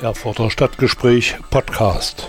Erfurter 0.00 0.50
Stadtgespräch 0.50 1.36
Podcast. 1.50 2.28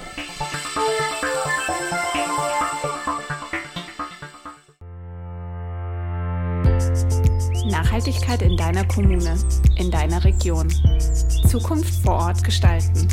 Nachhaltigkeit 7.69 8.41
in 8.41 8.55
deiner 8.55 8.85
Kommune, 8.85 9.37
in 9.75 9.91
deiner 9.91 10.23
Region. 10.23 10.69
Zukunft 11.47 11.93
vor 12.03 12.15
Ort 12.15 12.43
gestalten. 12.43 13.07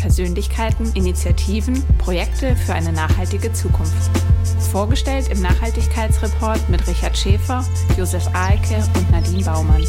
Persönlichkeiten, 0.00 0.90
Initiativen, 0.94 1.84
Projekte 1.98 2.56
für 2.56 2.72
eine 2.72 2.92
nachhaltige 2.92 3.52
Zukunft. 3.52 4.10
Vorgestellt 4.70 5.28
im 5.28 5.42
Nachhaltigkeitsreport 5.42 6.66
mit 6.70 6.86
Richard 6.88 7.16
Schäfer, 7.16 7.64
Josef 7.98 8.26
Ahlke 8.32 8.82
und 8.96 9.10
Nadine 9.10 9.44
Baumann. 9.44 9.84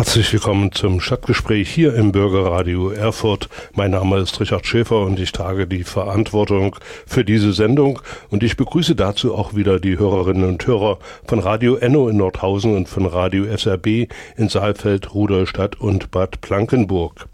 Herzlich 0.00 0.32
willkommen 0.32 0.72
zum 0.72 0.98
Stadtgespräch 0.98 1.68
hier 1.68 1.92
im 1.92 2.10
Bürgerradio 2.10 2.88
Erfurt. 2.88 3.50
Mein 3.74 3.90
Name 3.90 4.16
ist 4.16 4.40
Richard 4.40 4.66
Schäfer 4.66 5.02
und 5.02 5.20
ich 5.20 5.30
trage 5.30 5.66
die 5.66 5.84
Verantwortung 5.84 6.76
für 7.06 7.22
diese 7.22 7.52
Sendung 7.52 8.00
und 8.30 8.42
ich 8.42 8.56
begrüße 8.56 8.94
dazu 8.94 9.34
auch 9.34 9.54
wieder 9.54 9.78
die 9.78 9.98
Hörerinnen 9.98 10.48
und 10.48 10.66
Hörer 10.66 11.00
von 11.26 11.40
Radio 11.40 11.74
Enno 11.74 12.08
in 12.08 12.16
Nordhausen 12.16 12.74
und 12.74 12.88
von 12.88 13.04
Radio 13.04 13.44
SRB 13.44 14.10
in 14.38 14.48
Saalfeld, 14.48 15.12
Rudolstadt 15.12 15.78
und 15.78 16.10
Bad 16.10 16.40
Blankenburg. 16.40 17.28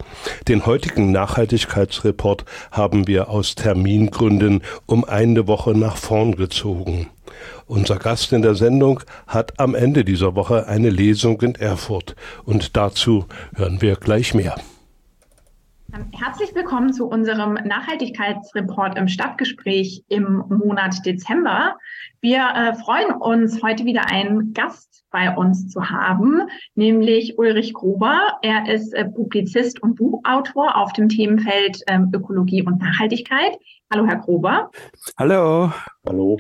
Den 0.48 0.66
heutigen 0.66 1.12
Nachhaltigkeitsreport 1.12 2.44
haben 2.72 3.06
wir 3.06 3.30
aus 3.30 3.54
Termingründen 3.54 4.64
um 4.86 5.04
eine 5.04 5.46
Woche 5.46 5.70
nach 5.70 5.96
vorn 5.96 6.34
gezogen. 6.34 7.06
Unser 7.68 7.96
Gast 7.96 8.32
in 8.32 8.42
der 8.42 8.54
Sendung 8.54 9.00
hat 9.26 9.58
am 9.58 9.74
Ende 9.74 10.04
dieser 10.04 10.36
Woche 10.36 10.68
eine 10.68 10.88
Lesung 10.88 11.40
in 11.42 11.56
Erfurt 11.56 12.14
und 12.44 12.76
dazu 12.76 13.26
hören 13.56 13.82
wir 13.82 13.96
gleich 13.96 14.34
mehr. 14.34 14.54
Herzlich 16.12 16.54
willkommen 16.54 16.92
zu 16.92 17.08
unserem 17.08 17.54
Nachhaltigkeitsreport 17.54 18.96
im 18.96 19.08
Stadtgespräch 19.08 20.04
im 20.08 20.44
Monat 20.48 21.04
Dezember. 21.04 21.76
Wir 22.20 22.46
äh, 22.54 22.74
freuen 22.76 23.12
uns, 23.12 23.62
heute 23.62 23.84
wieder 23.84 24.10
einen 24.10 24.52
Gast 24.52 25.04
bei 25.10 25.34
uns 25.34 25.68
zu 25.68 25.88
haben, 25.90 26.42
nämlich 26.74 27.36
Ulrich 27.38 27.72
Gruber. 27.72 28.38
Er 28.42 28.72
ist 28.72 28.92
äh, 28.94 29.06
Publizist 29.06 29.82
und 29.82 29.96
Buchautor 29.96 30.76
auf 30.76 30.92
dem 30.92 31.08
Themenfeld 31.08 31.80
ähm, 31.88 32.12
Ökologie 32.14 32.62
und 32.62 32.80
Nachhaltigkeit. 32.80 33.56
Hallo, 33.92 34.06
Herr 34.06 34.18
Gruber. 34.18 34.70
Hallo. 35.18 35.72
Hallo. 36.06 36.36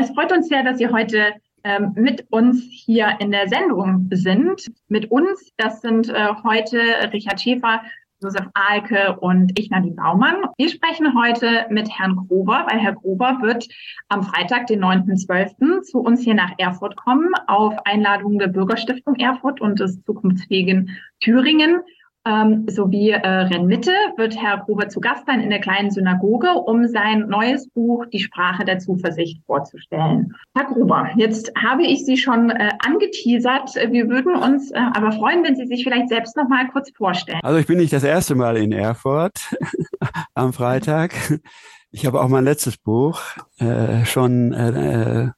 Es 0.00 0.10
freut 0.10 0.30
uns 0.30 0.46
sehr, 0.46 0.62
dass 0.62 0.78
Sie 0.78 0.86
heute 0.86 1.32
ähm, 1.64 1.92
mit 1.96 2.24
uns 2.30 2.62
hier 2.70 3.16
in 3.18 3.32
der 3.32 3.48
Sendung 3.48 4.08
sind. 4.12 4.70
Mit 4.86 5.10
uns, 5.10 5.52
das 5.56 5.80
sind 5.80 6.08
äh, 6.08 6.28
heute 6.44 6.78
Richard 7.12 7.40
Schäfer, 7.40 7.82
Josef 8.22 8.46
Ahlke 8.54 9.18
und 9.18 9.58
ich, 9.58 9.70
Nadine 9.70 9.96
Baumann. 9.96 10.44
Wir 10.56 10.68
sprechen 10.68 11.20
heute 11.20 11.66
mit 11.70 11.90
Herrn 11.90 12.14
Grober, 12.14 12.64
weil 12.70 12.78
Herr 12.78 12.94
Grober 12.94 13.38
wird 13.42 13.66
am 14.08 14.22
Freitag, 14.22 14.68
den 14.68 14.84
9.12., 14.84 15.82
zu 15.82 15.98
uns 15.98 16.22
hier 16.22 16.34
nach 16.34 16.52
Erfurt 16.58 16.94
kommen, 16.96 17.34
auf 17.48 17.74
Einladung 17.84 18.38
der 18.38 18.48
Bürgerstiftung 18.48 19.16
Erfurt 19.16 19.60
und 19.60 19.80
des 19.80 20.00
zukunftsfähigen 20.04 20.96
Thüringen 21.18 21.80
ähm, 22.28 22.66
sowie 22.68 23.10
äh, 23.10 23.26
Rennmitte 23.26 23.92
wird 24.16 24.40
Herr 24.40 24.58
Gruber 24.58 24.88
zu 24.88 25.00
Gast 25.00 25.26
sein 25.26 25.40
in 25.40 25.50
der 25.50 25.60
kleinen 25.60 25.90
Synagoge, 25.90 26.52
um 26.52 26.86
sein 26.86 27.26
neues 27.28 27.68
Buch 27.70 28.04
Die 28.12 28.20
Sprache 28.20 28.64
der 28.64 28.78
Zuversicht 28.78 29.42
vorzustellen. 29.46 30.34
Herr 30.54 30.66
Gruber, 30.66 31.08
jetzt 31.16 31.50
habe 31.56 31.84
ich 31.84 32.04
Sie 32.04 32.16
schon 32.16 32.50
äh, 32.50 32.70
angeteasert. 32.84 33.74
Wir 33.90 34.08
würden 34.08 34.36
uns 34.36 34.70
äh, 34.70 34.78
aber 34.78 35.12
freuen, 35.12 35.42
wenn 35.42 35.56
Sie 35.56 35.66
sich 35.66 35.82
vielleicht 35.84 36.10
selbst 36.10 36.36
noch 36.36 36.48
mal 36.48 36.68
kurz 36.68 36.90
vorstellen. 36.94 37.40
Also 37.42 37.58
ich 37.58 37.66
bin 37.66 37.78
nicht 37.78 37.92
das 37.92 38.04
erste 38.04 38.34
Mal 38.34 38.58
in 38.58 38.72
Erfurt 38.72 39.56
am 40.34 40.52
Freitag. 40.52 41.14
Ich 41.90 42.04
habe 42.04 42.20
auch 42.20 42.28
mein 42.28 42.44
letztes 42.44 42.76
Buch 42.76 43.20
äh, 43.58 44.04
schon 44.04 44.52
äh, 44.52 45.30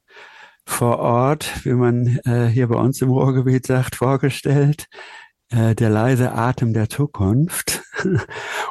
vor 0.64 0.98
Ort, 0.98 1.64
wie 1.64 1.72
man 1.72 2.18
äh, 2.24 2.46
hier 2.46 2.68
bei 2.68 2.76
uns 2.76 3.00
im 3.02 3.10
Ruhrgebiet 3.10 3.66
sagt, 3.66 3.96
vorgestellt. 3.96 4.86
Äh, 5.50 5.74
der 5.74 5.90
leise 5.90 6.32
Atem 6.32 6.72
der 6.72 6.88
Zukunft. 6.88 7.82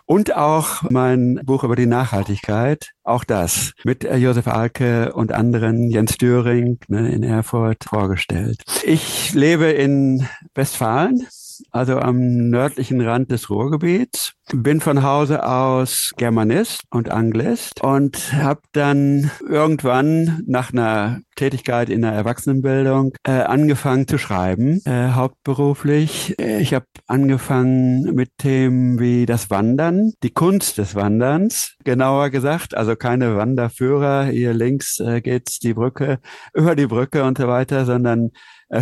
Und 0.06 0.36
auch 0.36 0.84
mein 0.90 1.42
Buch 1.44 1.64
über 1.64 1.76
die 1.76 1.86
Nachhaltigkeit, 1.86 2.92
auch 3.04 3.26
das 3.26 3.74
mit 3.84 4.06
äh, 4.06 4.16
Josef 4.16 4.48
Alke 4.48 5.14
und 5.14 5.32
anderen, 5.32 5.92
Jens 5.92 6.18
Döring 6.18 6.80
ne, 6.88 7.12
in 7.12 7.22
Erfurt 7.22 7.84
vorgestellt. 7.84 8.64
Ich 8.84 9.34
lebe 9.34 9.66
in 9.66 10.28
Westfalen, 10.56 11.28
also 11.72 12.00
am 12.00 12.50
nördlichen 12.50 13.02
Rand 13.02 13.32
des 13.32 13.50
Ruhrgebiets. 13.50 14.34
Bin 14.52 14.82
von 14.82 15.04
Hause 15.04 15.46
aus 15.46 16.12
Germanist 16.18 16.82
und 16.90 17.10
Anglist 17.10 17.84
und 17.84 18.34
habe 18.34 18.62
dann 18.72 19.30
irgendwann 19.48 20.42
nach 20.48 20.74
einer 20.74 21.20
Tätigkeit 21.36 21.90
in 21.90 22.02
der 22.02 22.12
Erwachsenenbildung 22.12 23.14
äh, 23.24 23.32
angefangen 23.32 24.08
zu 24.08 24.18
schreiben, 24.18 24.82
äh, 24.86 25.12
hauptberuflich. 25.12 26.36
Ich 26.40 26.74
habe 26.74 26.86
angefangen 27.08 28.14
mit 28.14 28.32
Themen 28.38 29.00
wie 29.00 29.26
das 29.26 29.50
Wandern, 29.50 30.12
die 30.24 30.32
Kunst 30.32 30.78
des 30.78 30.96
Wanderns, 30.96 31.76
genauer 31.86 32.30
gesagt, 32.30 32.76
also 32.76 32.96
keine 32.96 33.38
Wanderführer, 33.38 34.26
hier 34.26 34.54
links 34.54 35.00
äh, 35.00 35.22
geht's 35.22 35.60
die 35.60 35.74
Brücke, 35.74 36.20
über 36.54 36.76
die 36.76 36.88
Brücke 36.88 37.24
und 37.24 37.38
so 37.38 37.48
weiter, 37.48 37.86
sondern 37.86 38.32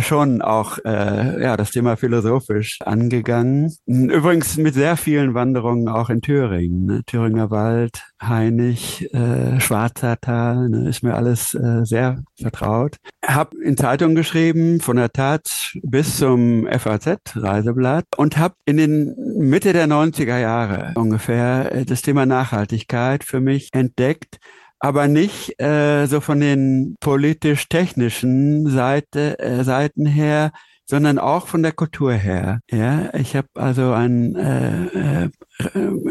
schon 0.00 0.42
auch 0.42 0.78
äh, 0.84 1.42
ja 1.42 1.56
das 1.56 1.70
Thema 1.70 1.96
philosophisch 1.96 2.78
angegangen. 2.84 3.72
Übrigens 3.86 4.56
mit 4.56 4.74
sehr 4.74 4.96
vielen 4.96 5.34
Wanderungen 5.34 5.88
auch 5.88 6.10
in 6.10 6.20
Thüringen, 6.20 6.84
ne? 6.84 7.02
Thüringer 7.06 7.50
Wald, 7.50 8.02
Heinig, 8.22 9.12
äh, 9.14 9.60
Schwarzertal, 9.60 10.68
ne? 10.68 10.88
ist 10.88 11.02
mir 11.02 11.14
alles 11.14 11.54
äh, 11.54 11.84
sehr 11.84 12.22
vertraut. 12.40 12.96
Hab 13.24 13.54
in 13.54 13.76
Zeitungen 13.76 14.14
geschrieben, 14.14 14.80
von 14.80 14.96
der 14.96 15.12
Tat 15.12 15.72
bis 15.82 16.18
zum 16.18 16.66
FAZ 16.66 17.18
Reiseblatt 17.34 18.06
und 18.16 18.36
habe 18.36 18.54
in 18.66 18.76
den 18.76 19.14
Mitte 19.38 19.72
der 19.72 19.86
90er 19.86 20.38
Jahre 20.38 20.92
ungefähr 20.96 21.72
äh, 21.72 21.84
das 21.84 22.02
Thema 22.02 22.26
Nachhaltigkeit 22.26 23.24
für 23.24 23.40
mich 23.40 23.70
entdeckt 23.72 24.38
aber 24.80 25.08
nicht 25.08 25.60
äh, 25.60 26.06
so 26.06 26.20
von 26.20 26.40
den 26.40 26.96
politisch-technischen 27.00 28.68
Seite, 28.68 29.38
äh, 29.38 29.64
Seiten 29.64 30.06
her, 30.06 30.52
sondern 30.88 31.18
auch 31.18 31.46
von 31.46 31.62
der 31.62 31.72
Kultur 31.72 32.12
her. 32.12 32.60
Ja, 32.70 33.12
ich 33.14 33.36
habe 33.36 33.48
also 33.54 33.92
ein 33.92 34.34
äh, 34.36 35.24
äh, 35.24 35.28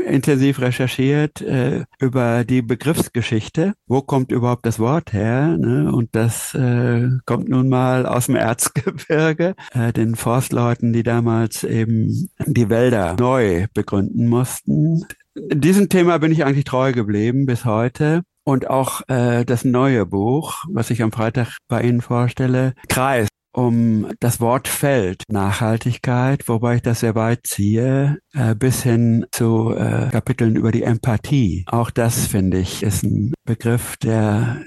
intensiv 0.05 0.59
recherchiert 0.61 1.41
äh, 1.41 1.85
über 1.99 2.43
die 2.43 2.61
Begriffsgeschichte. 2.61 3.73
Wo 3.87 4.01
kommt 4.01 4.31
überhaupt 4.31 4.67
das 4.67 4.77
Wort 4.77 5.13
her? 5.13 5.57
Ne? 5.57 5.91
Und 5.91 6.13
das 6.13 6.53
äh, 6.53 7.09
kommt 7.25 7.49
nun 7.49 7.69
mal 7.69 8.05
aus 8.05 8.27
dem 8.27 8.35
Erzgebirge, 8.35 9.55
äh, 9.73 9.91
den 9.93 10.15
Forstleuten, 10.15 10.93
die 10.93 11.03
damals 11.03 11.63
eben 11.63 12.29
die 12.45 12.69
Wälder 12.69 13.15
neu 13.19 13.65
begründen 13.73 14.27
mussten. 14.27 15.05
Diesem 15.35 15.89
Thema 15.89 16.19
bin 16.19 16.31
ich 16.31 16.45
eigentlich 16.45 16.65
treu 16.65 16.93
geblieben 16.93 17.47
bis 17.47 17.65
heute. 17.65 18.21
Und 18.47 18.69
auch 18.69 19.01
äh, 19.09 19.43
das 19.43 19.65
neue 19.65 20.05
Buch, 20.05 20.63
was 20.71 20.89
ich 20.89 21.03
am 21.03 21.11
Freitag 21.11 21.57
bei 21.67 21.81
Ihnen 21.81 21.99
vorstelle, 21.99 22.75
kreist 22.87 23.27
um 23.51 24.07
das 24.21 24.39
Wortfeld 24.39 25.23
Nachhaltigkeit, 25.27 26.47
wobei 26.47 26.75
ich 26.75 26.81
das 26.81 27.01
sehr 27.01 27.15
weit 27.15 27.41
ziehe, 27.43 28.19
äh, 28.33 28.55
bis 28.55 28.83
hin 28.83 29.25
zu 29.33 29.75
äh, 29.75 30.07
Kapiteln 30.11 30.55
über 30.55 30.71
die 30.71 30.83
Empathie. 30.83 31.65
Auch 31.67 31.89
das, 31.89 32.27
finde 32.27 32.59
ich, 32.59 32.83
ist 32.83 33.03
ein 33.03 33.33
Begriff, 33.43 33.97
der 33.97 34.61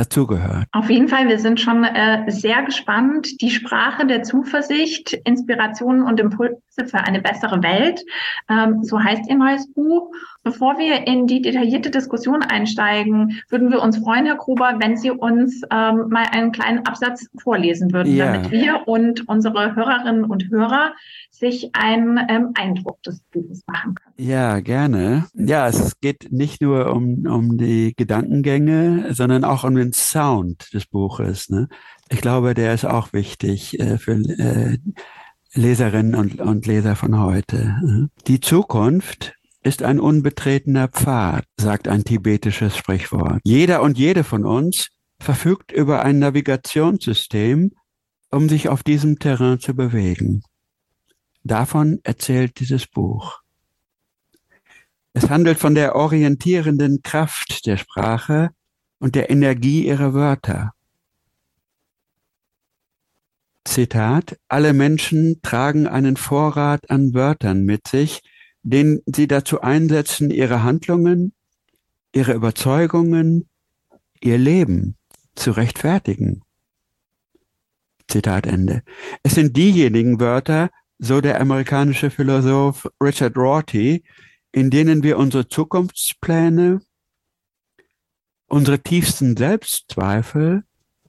dazugehört. 0.00 0.66
Auf 0.72 0.88
jeden 0.88 1.08
Fall, 1.08 1.28
wir 1.28 1.38
sind 1.38 1.60
schon 1.60 1.84
äh, 1.84 2.30
sehr 2.30 2.62
gespannt. 2.62 3.40
Die 3.40 3.50
Sprache 3.50 4.06
der 4.06 4.22
Zuversicht, 4.22 5.12
Inspirationen 5.24 6.02
und 6.02 6.18
Impulse 6.18 6.56
für 6.86 6.98
eine 6.98 7.20
bessere 7.20 7.62
Welt. 7.62 8.02
Ähm, 8.48 8.82
so 8.82 9.02
heißt 9.02 9.28
Ihr 9.28 9.36
neues 9.36 9.72
Buch. 9.72 10.10
Bevor 10.42 10.78
wir 10.78 11.06
in 11.06 11.26
die 11.26 11.42
detaillierte 11.42 11.90
Diskussion 11.90 12.42
einsteigen, 12.42 13.42
würden 13.50 13.70
wir 13.70 13.82
uns 13.82 13.98
freuen, 13.98 14.24
Herr 14.24 14.36
Gruber, 14.36 14.76
wenn 14.78 14.96
Sie 14.96 15.10
uns 15.10 15.60
ähm, 15.70 16.08
mal 16.08 16.24
einen 16.32 16.52
kleinen 16.52 16.86
Absatz 16.86 17.28
vorlesen 17.38 17.92
würden, 17.92 18.16
ja. 18.16 18.32
damit 18.32 18.50
wir 18.50 18.88
und 18.88 19.28
unsere 19.28 19.76
Hörerinnen 19.76 20.24
und 20.24 20.48
Hörer 20.48 20.92
sich 21.40 21.70
einen 21.74 22.18
ähm, 22.28 22.50
Eindruck 22.54 23.02
des 23.02 23.20
Buches 23.32 23.62
machen 23.66 23.94
können. 23.94 24.28
Ja, 24.28 24.60
gerne. 24.60 25.26
Ja, 25.34 25.66
es 25.66 25.98
geht 26.00 26.30
nicht 26.30 26.60
nur 26.60 26.92
um, 26.94 27.26
um 27.26 27.56
die 27.58 27.94
Gedankengänge, 27.96 29.12
sondern 29.12 29.44
auch 29.44 29.64
um 29.64 29.74
den 29.74 29.92
Sound 29.92 30.72
des 30.72 30.86
Buches. 30.86 31.48
Ne? 31.48 31.68
Ich 32.10 32.20
glaube, 32.20 32.54
der 32.54 32.74
ist 32.74 32.84
auch 32.84 33.12
wichtig 33.12 33.80
äh, 33.80 33.98
für 33.98 34.12
äh, 34.12 34.78
Leserinnen 35.54 36.14
und, 36.14 36.40
und 36.40 36.66
Leser 36.66 36.94
von 36.94 37.18
heute. 37.18 38.08
Die 38.28 38.40
Zukunft 38.40 39.34
ist 39.62 39.82
ein 39.82 39.98
unbetretener 39.98 40.88
Pfad, 40.88 41.44
sagt 41.58 41.88
ein 41.88 42.04
tibetisches 42.04 42.76
Sprichwort. 42.76 43.40
Jeder 43.44 43.82
und 43.82 43.98
jede 43.98 44.24
von 44.24 44.44
uns 44.44 44.88
verfügt 45.18 45.72
über 45.72 46.02
ein 46.02 46.18
Navigationssystem, 46.18 47.72
um 48.30 48.48
sich 48.48 48.68
auf 48.68 48.82
diesem 48.82 49.18
Terrain 49.18 49.58
zu 49.58 49.74
bewegen. 49.74 50.42
Davon 51.42 52.00
erzählt 52.02 52.60
dieses 52.60 52.86
Buch. 52.86 53.40
Es 55.12 55.28
handelt 55.28 55.58
von 55.58 55.74
der 55.74 55.96
orientierenden 55.96 57.02
Kraft 57.02 57.66
der 57.66 57.76
Sprache 57.76 58.50
und 58.98 59.14
der 59.14 59.30
Energie 59.30 59.86
ihrer 59.86 60.14
Wörter. 60.14 60.72
Zitat, 63.64 64.38
alle 64.48 64.72
Menschen 64.72 65.42
tragen 65.42 65.86
einen 65.86 66.16
Vorrat 66.16 66.90
an 66.90 67.14
Wörtern 67.14 67.64
mit 67.64 67.88
sich, 67.88 68.22
den 68.62 69.02
sie 69.06 69.26
dazu 69.26 69.60
einsetzen, 69.60 70.30
ihre 70.30 70.62
Handlungen, 70.62 71.32
ihre 72.12 72.32
Überzeugungen, 72.34 73.48
ihr 74.20 74.38
Leben 74.38 74.96
zu 75.34 75.52
rechtfertigen. 75.52 76.42
Zitat 78.08 78.46
Ende. 78.46 78.82
Es 79.22 79.34
sind 79.34 79.56
diejenigen 79.56 80.20
Wörter, 80.20 80.70
so 81.00 81.22
der 81.22 81.40
amerikanische 81.40 82.10
Philosoph 82.10 82.86
Richard 83.02 83.36
Rorty, 83.36 84.04
in 84.52 84.70
denen 84.70 85.02
wir 85.02 85.16
unsere 85.16 85.48
Zukunftspläne, 85.48 86.80
unsere 88.46 88.80
tiefsten 88.80 89.36
Selbstzweifel 89.36 90.64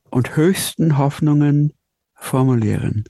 und 0.10 0.38
höchsten 0.38 0.98
Hoffnungen 0.98 1.74
formulieren. 2.14 3.04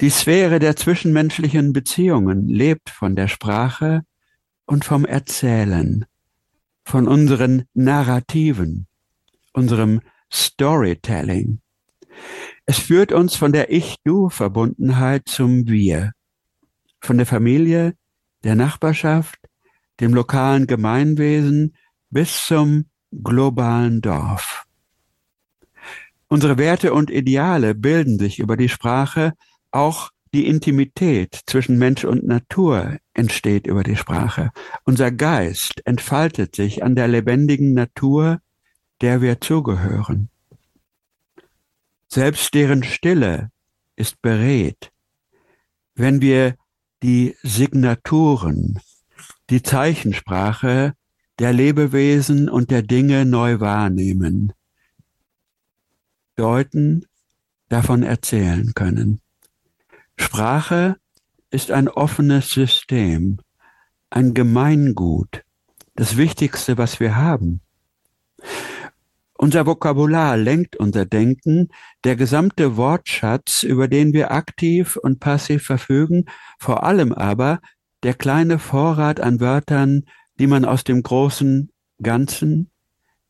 Die 0.00 0.10
Sphäre 0.10 0.58
der 0.58 0.76
zwischenmenschlichen 0.76 1.72
Beziehungen 1.72 2.48
lebt 2.48 2.88
von 2.88 3.14
der 3.14 3.28
Sprache 3.28 4.02
und 4.64 4.84
vom 4.84 5.04
Erzählen, 5.04 6.06
von 6.84 7.06
unseren 7.06 7.64
Narrativen, 7.74 8.86
unserem 9.52 10.00
Storytelling. 10.32 11.60
Es 12.64 12.78
führt 12.78 13.12
uns 13.12 13.34
von 13.34 13.52
der 13.52 13.72
Ich-Du-Verbundenheit 13.72 15.22
zum 15.26 15.66
Wir, 15.66 16.12
von 17.00 17.16
der 17.16 17.26
Familie, 17.26 17.94
der 18.44 18.54
Nachbarschaft, 18.54 19.38
dem 20.00 20.14
lokalen 20.14 20.66
Gemeinwesen 20.66 21.76
bis 22.10 22.46
zum 22.46 22.86
globalen 23.10 24.00
Dorf. 24.00 24.64
Unsere 26.28 26.56
Werte 26.56 26.94
und 26.94 27.10
Ideale 27.10 27.74
bilden 27.74 28.18
sich 28.18 28.38
über 28.38 28.56
die 28.56 28.68
Sprache, 28.68 29.32
auch 29.70 30.10
die 30.32 30.46
Intimität 30.46 31.40
zwischen 31.46 31.76
Mensch 31.78 32.04
und 32.04 32.24
Natur 32.24 32.96
entsteht 33.12 33.66
über 33.66 33.82
die 33.82 33.96
Sprache. 33.96 34.50
Unser 34.84 35.10
Geist 35.10 35.82
entfaltet 35.84 36.56
sich 36.56 36.82
an 36.82 36.94
der 36.94 37.08
lebendigen 37.08 37.74
Natur, 37.74 38.40
der 39.02 39.20
wir 39.20 39.40
zugehören. 39.40 40.30
Selbst 42.14 42.52
deren 42.52 42.82
Stille 42.82 43.50
ist 43.96 44.20
beredt, 44.20 44.92
wenn 45.94 46.20
wir 46.20 46.56
die 47.02 47.34
Signaturen, 47.42 48.78
die 49.48 49.62
Zeichensprache 49.62 50.92
der 51.38 51.54
Lebewesen 51.54 52.50
und 52.50 52.70
der 52.70 52.82
Dinge 52.82 53.24
neu 53.24 53.60
wahrnehmen, 53.60 54.52
deuten, 56.36 57.06
davon 57.70 58.02
erzählen 58.02 58.74
können. 58.74 59.22
Sprache 60.18 60.98
ist 61.48 61.70
ein 61.70 61.88
offenes 61.88 62.50
System, 62.50 63.40
ein 64.10 64.34
Gemeingut, 64.34 65.44
das 65.94 66.18
Wichtigste, 66.18 66.76
was 66.76 67.00
wir 67.00 67.16
haben. 67.16 67.62
Unser 69.42 69.66
Vokabular 69.66 70.36
lenkt 70.36 70.76
unser 70.76 71.04
Denken, 71.04 71.70
der 72.04 72.14
gesamte 72.14 72.76
Wortschatz, 72.76 73.64
über 73.64 73.88
den 73.88 74.12
wir 74.12 74.30
aktiv 74.30 74.94
und 74.94 75.18
passiv 75.18 75.64
verfügen, 75.64 76.26
vor 76.60 76.84
allem 76.84 77.12
aber 77.12 77.58
der 78.04 78.14
kleine 78.14 78.60
Vorrat 78.60 79.18
an 79.18 79.40
Wörtern, 79.40 80.04
die 80.38 80.46
man 80.46 80.64
aus 80.64 80.84
dem 80.84 81.02
großen 81.02 81.72
Ganzen 82.00 82.70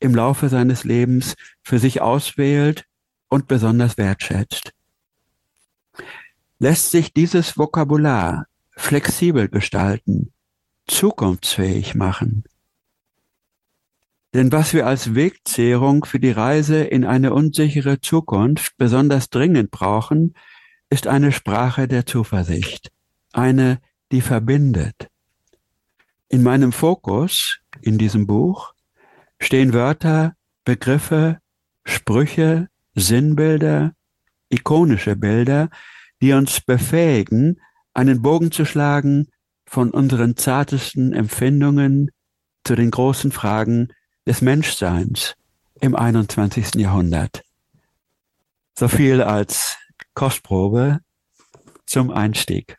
im 0.00 0.14
Laufe 0.14 0.50
seines 0.50 0.84
Lebens 0.84 1.34
für 1.62 1.78
sich 1.78 2.02
auswählt 2.02 2.84
und 3.30 3.48
besonders 3.48 3.96
wertschätzt. 3.96 4.74
Lässt 6.58 6.90
sich 6.90 7.14
dieses 7.14 7.56
Vokabular 7.56 8.48
flexibel 8.72 9.48
gestalten, 9.48 10.30
zukunftsfähig 10.86 11.94
machen. 11.94 12.44
Denn 14.34 14.50
was 14.50 14.72
wir 14.72 14.86
als 14.86 15.14
Wegzehrung 15.14 16.04
für 16.04 16.18
die 16.18 16.30
Reise 16.30 16.82
in 16.82 17.04
eine 17.04 17.34
unsichere 17.34 18.00
Zukunft 18.00 18.76
besonders 18.78 19.28
dringend 19.28 19.70
brauchen, 19.70 20.34
ist 20.88 21.06
eine 21.06 21.32
Sprache 21.32 21.86
der 21.86 22.06
Zuversicht, 22.06 22.90
eine, 23.32 23.80
die 24.10 24.22
verbindet. 24.22 25.08
In 26.28 26.42
meinem 26.42 26.72
Fokus 26.72 27.60
in 27.82 27.98
diesem 27.98 28.26
Buch 28.26 28.72
stehen 29.38 29.74
Wörter, 29.74 30.34
Begriffe, 30.64 31.38
Sprüche, 31.84 32.68
Sinnbilder, 32.94 33.92
ikonische 34.48 35.16
Bilder, 35.16 35.68
die 36.22 36.32
uns 36.32 36.60
befähigen, 36.60 37.60
einen 37.92 38.22
Bogen 38.22 38.50
zu 38.50 38.64
schlagen 38.64 39.28
von 39.66 39.90
unseren 39.90 40.36
zartesten 40.36 41.12
Empfindungen 41.12 42.10
zu 42.64 42.76
den 42.76 42.90
großen 42.90 43.32
Fragen 43.32 43.88
des 44.26 44.40
Menschseins 44.40 45.34
im 45.80 45.94
21. 45.94 46.76
Jahrhundert. 46.76 47.42
So 48.78 48.88
viel 48.88 49.20
als 49.22 49.76
Kostprobe 50.14 51.00
zum 51.86 52.10
Einstieg. 52.10 52.78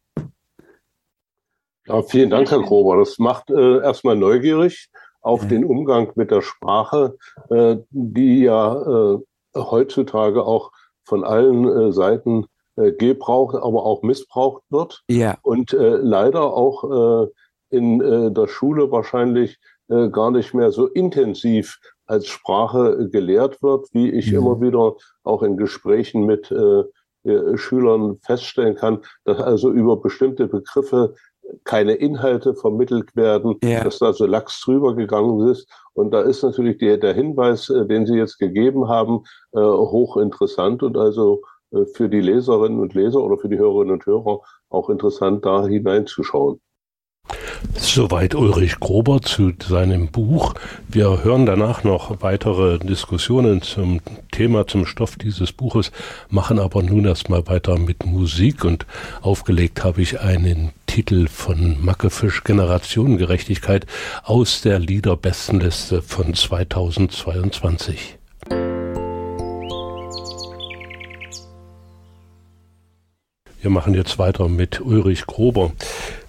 Ja, 1.85 2.01
vielen 2.01 2.29
Dank, 2.29 2.49
Herr 2.49 2.61
Grober. 2.61 2.97
Das 2.97 3.19
macht 3.19 3.49
äh, 3.49 3.79
erstmal 3.79 4.15
neugierig 4.15 4.89
auf 5.21 5.43
ja. 5.43 5.49
den 5.49 5.65
Umgang 5.65 6.11
mit 6.15 6.31
der 6.31 6.41
Sprache, 6.41 7.17
äh, 7.49 7.77
die 7.89 8.43
ja 8.43 9.15
äh, 9.15 9.17
heutzutage 9.55 10.45
auch 10.45 10.71
von 11.03 11.23
allen 11.25 11.67
äh, 11.67 11.91
Seiten 11.91 12.45
äh, 12.77 12.93
gebraucht, 12.93 13.55
aber 13.55 13.85
auch 13.85 14.01
missbraucht 14.01 14.63
wird. 14.69 15.03
Ja. 15.09 15.37
Und 15.41 15.73
äh, 15.73 15.97
leider 15.97 16.53
auch 16.53 17.29
in 17.69 17.97
der 18.35 18.47
Schule 18.47 18.91
wahrscheinlich 18.91 19.57
äh, 19.93 20.09
gar 20.09 20.31
nicht 20.31 20.53
mehr 20.53 20.71
so 20.71 20.87
intensiv 20.87 21.79
als 22.05 22.27
Sprache 22.27 23.09
gelehrt 23.09 23.61
wird, 23.61 23.87
wie 23.93 24.09
ich 24.09 24.31
mhm. 24.31 24.37
immer 24.37 24.61
wieder 24.61 24.95
auch 25.23 25.43
in 25.43 25.57
Gesprächen 25.57 26.25
mit 26.25 26.51
äh, 26.51 26.83
Schülern 27.55 28.17
feststellen 28.17 28.75
kann, 28.75 29.00
dass 29.23 29.39
also 29.39 29.71
über 29.71 30.01
bestimmte 30.01 30.47
Begriffe 30.47 31.15
keine 31.63 31.93
Inhalte 31.93 32.53
vermittelt 32.53 33.15
werden, 33.15 33.55
ja. 33.63 33.83
dass 33.83 34.00
da 34.00 34.13
so 34.13 34.25
lax 34.25 34.62
drüber 34.62 34.95
gegangen 34.95 35.47
ist. 35.47 35.67
Und 35.93 36.12
da 36.12 36.21
ist 36.21 36.43
natürlich 36.43 36.77
der, 36.77 36.97
der 36.97 37.13
Hinweis, 37.13 37.69
äh, 37.69 37.85
den 37.85 38.05
Sie 38.05 38.15
jetzt 38.15 38.39
gegeben 38.39 38.88
haben, 38.88 39.23
äh, 39.51 39.59
hochinteressant 39.59 40.83
und 40.83 40.97
also 40.97 41.41
äh, 41.71 41.85
für 41.85 42.09
die 42.09 42.21
Leserinnen 42.21 42.79
und 42.79 42.93
Leser 42.93 43.21
oder 43.21 43.38
für 43.38 43.50
die 43.50 43.57
Hörerinnen 43.57 43.93
und 43.93 44.05
Hörer 44.05 44.39
auch 44.69 44.89
interessant, 44.89 45.45
da 45.45 45.65
hineinzuschauen. 45.67 46.59
Soweit 47.75 48.34
Ulrich 48.36 48.80
Grober 48.80 49.22
zu 49.22 49.51
seinem 49.62 50.08
Buch. 50.08 50.53
Wir 50.88 51.24
hören 51.24 51.46
danach 51.46 51.84
noch 51.84 52.22
weitere 52.22 52.80
Diskussionen 52.80 53.62
zum 53.62 54.00
Thema, 54.32 54.68
zum 54.68 54.86
Stoff 54.86 55.15
dieses 55.15 55.51
Buches, 55.51 55.92
machen 56.30 56.60
aber 56.60 56.84
nun 56.84 57.06
erstmal 57.06 57.46
weiter 57.48 57.77
mit 57.77 58.06
Musik 58.06 58.63
und 58.63 58.86
aufgelegt 59.22 59.84
habe 59.84 60.01
ich 60.01 60.22
einen 60.22 60.72
Titel 60.88 61.27
von 61.27 61.84
Mackefisch 61.84 62.44
Generationengerechtigkeit 62.44 63.86
aus 64.24 64.62
der 64.62 64.80
Liederbestenliste 64.80 66.01
von 66.01 66.34
2022. 66.34 68.18
Wir 73.63 73.70
machen 73.70 73.93
jetzt 73.93 74.20
weiter 74.20 74.50
mit 74.50 74.82
Ulrich 74.82 75.25
Grober. 75.25 75.72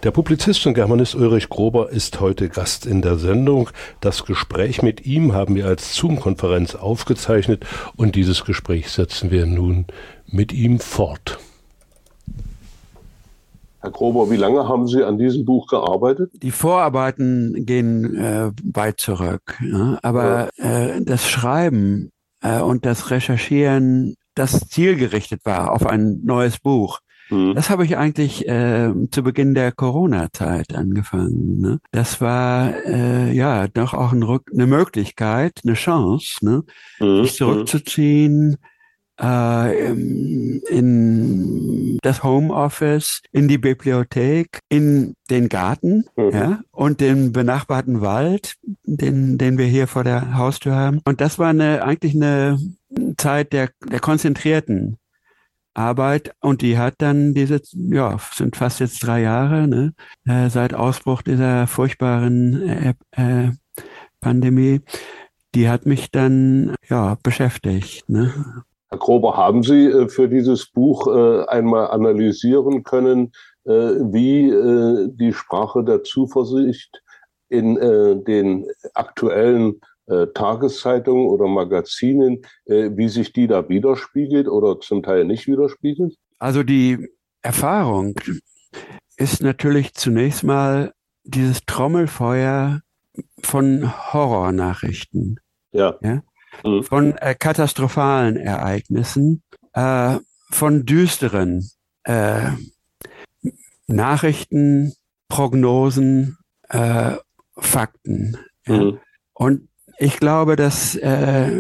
Der 0.05 0.13
Publizist 0.13 0.65
und 0.69 0.75
Germanist 0.75 1.17
Ulrich 1.17 1.49
Grober 1.49 1.91
ist 1.91 2.21
heute 2.21 2.49
Gast 2.49 2.87
in 2.87 3.03
der 3.03 3.17
Sendung. 3.19 3.71
Das 4.01 4.25
Gespräch 4.25 4.83
mit 4.83 5.05
ihm 5.05 5.33
haben 5.33 5.57
wir 5.57 5.67
als 5.67 5.97
Zoom-Konferenz 5.97 6.77
aufgezeichnet 6.77 7.67
und 7.97 8.15
dieses 8.15 8.45
Gespräch 8.45 8.89
setzen 8.89 9.33
wir 9.33 9.47
nun 9.47 9.87
mit 10.29 10.53
ihm 10.53 10.79
fort. 10.79 11.41
Herr 13.81 13.91
Grober, 13.91 14.31
wie 14.31 14.37
lange 14.37 14.69
haben 14.69 14.87
Sie 14.87 15.03
an 15.03 15.19
diesem 15.19 15.45
Buch 15.45 15.67
gearbeitet? 15.67 16.31
Die 16.41 16.53
Vorarbeiten 16.53 17.67
gehen 17.67 18.15
äh, 18.15 18.53
weit 18.63 19.01
zurück, 19.01 19.59
ja? 19.61 19.99
aber 20.03 20.51
ja. 20.57 20.95
Äh, 20.95 21.03
das 21.03 21.29
Schreiben 21.29 22.13
äh, 22.43 22.61
und 22.61 22.87
das 22.87 23.11
Recherchieren, 23.11 24.15
das 24.37 24.69
zielgerichtet 24.69 25.41
war 25.45 25.73
auf 25.73 25.85
ein 25.85 26.21
neues 26.23 26.61
Buch, 26.61 27.01
Mhm. 27.31 27.55
Das 27.55 27.71
habe 27.71 27.85
ich 27.85 27.97
eigentlich 27.97 28.47
äh, 28.49 28.93
zu 29.11 29.23
Beginn 29.23 29.55
der 29.55 29.73
Corona-Zeit 29.73 30.75
angefangen. 30.75 31.61
Ne? 31.61 31.81
Das 31.91 32.21
war 32.21 32.75
äh, 32.87 33.33
ja 33.33 33.69
doch 33.69 33.95
auch 33.95 34.13
ein 34.13 34.23
Rück 34.23 34.51
eine 34.53 34.67
Möglichkeit, 34.67 35.61
eine 35.65 35.75
Chance, 35.75 36.45
ne? 36.45 36.65
Mhm. 37.01 37.25
sich 37.25 37.37
zurückzuziehen, 37.37 38.57
äh, 39.21 39.93
in 40.71 41.99
das 42.03 42.23
Homeoffice, 42.23 43.23
in 43.33 43.49
die 43.49 43.59
Bibliothek, 43.59 44.61
in 44.69 45.15
den 45.31 45.49
Garten 45.49 46.05
mhm. 46.17 46.31
ja, 46.31 46.61
und 46.73 47.01
den 47.01 47.33
benachbarten 47.33 48.01
Wald, 48.01 48.57
den, 48.85 49.39
den 49.39 49.59
wir 49.59 49.67
hier 49.67 49.87
vor 49.87 50.05
der 50.05 50.37
Haustür 50.37 50.75
haben. 50.75 51.01
Und 51.05 51.21
das 51.21 51.39
war 51.39 51.49
eine, 51.49 51.85
eigentlich 51.85 52.15
eine 52.15 52.59
Zeit 53.17 53.53
der, 53.53 53.71
der 53.89 54.01
konzentrierten 54.01 54.99
Arbeit 55.75 56.35
und 56.41 56.63
die 56.63 56.79
hat 56.79 56.95
dann 56.99 57.35
diese, 57.35 57.61
ja, 57.73 58.17
sind 58.33 58.57
fast 58.57 58.81
jetzt 58.81 59.05
drei 59.05 59.23
Jahre, 59.23 59.67
ne, 59.69 59.95
äh, 60.27 60.49
seit 60.49 60.75
Ausbruch 60.75 61.23
dieser 61.23 61.67
furchtbaren 61.67 62.63
äh, 62.69 62.95
äh, 63.13 63.51
Pandemie, 64.21 64.81
die 65.55 65.69
hat 65.69 65.87
mich 65.87 66.11
dann 66.11 66.75
ja 66.89 67.17
beschäftigt. 67.23 68.09
Ne. 68.09 68.33
Herr 68.89 68.99
Grober, 68.99 69.37
haben 69.37 69.63
Sie 69.63 69.87
äh, 69.87 70.09
für 70.09 70.29
dieses 70.29 70.67
Buch 70.67 71.07
äh, 71.07 71.45
einmal 71.47 71.89
analysieren 71.89 72.83
können, 72.83 73.33
wie 73.67 74.51
die 75.15 75.33
Sprache 75.33 75.83
der 75.85 76.03
Zuversicht 76.03 77.01
in 77.49 77.77
den 77.77 78.67
aktuellen 78.93 79.81
Tageszeitungen 80.07 81.27
oder 81.27 81.47
Magazinen, 81.47 82.45
wie 82.67 83.09
sich 83.09 83.33
die 83.33 83.47
da 83.47 83.69
widerspiegelt 83.69 84.49
oder 84.49 84.79
zum 84.81 85.03
Teil 85.03 85.25
nicht 85.25 85.47
widerspiegelt? 85.47 86.15
Also 86.39 86.63
die 86.63 87.09
Erfahrung 87.41 88.15
ist 89.17 89.43
natürlich 89.43 89.95
zunächst 89.95 90.45
mal 90.45 90.93
dieses 91.25 91.65
Trommelfeuer 91.65 92.81
von 93.43 93.93
Horrornachrichten. 94.13 95.41
Ja. 95.73 95.97
ja? 96.03 96.23
Mhm. 96.63 96.83
von 96.85 97.17
äh, 97.17 97.35
katastrophalen 97.35 98.37
Ereignissen, 98.37 99.43
äh, 99.73 100.19
von 100.51 100.87
düsteren 100.87 101.69
äh, 102.05 102.51
Nachrichten, 103.87 104.95
Prognosen, 105.29 106.39
äh, 106.69 107.17
Fakten. 107.57 108.37
Ja. 108.67 108.77
Mhm. 108.77 109.01
Und 109.33 109.69
ich 109.99 110.19
glaube, 110.19 110.57
dass 110.57 110.97
äh, 110.97 111.51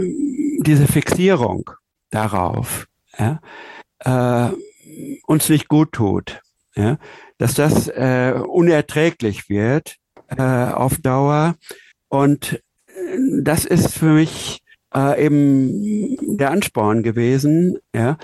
diese 0.61 0.87
Fixierung 0.87 1.71
darauf 2.11 2.87
ja, 3.19 3.41
äh, 4.01 4.53
uns 5.27 5.49
nicht 5.49 5.69
gut 5.69 5.93
tut, 5.93 6.41
ja, 6.77 6.99
dass 7.39 7.55
das 7.55 7.89
äh, 7.89 8.35
unerträglich 8.47 9.49
wird 9.49 9.97
äh, 10.29 10.43
auf 10.43 10.99
Dauer. 10.99 11.57
Und 12.09 12.63
äh, 12.87 13.19
das 13.43 13.65
ist 13.65 13.93
für 13.95 14.13
mich 14.13 14.63
äh, 14.95 15.25
eben 15.25 16.17
der 16.37 16.51
Ansporn 16.51 17.03
gewesen, 17.03 17.79
ja, 17.95 18.17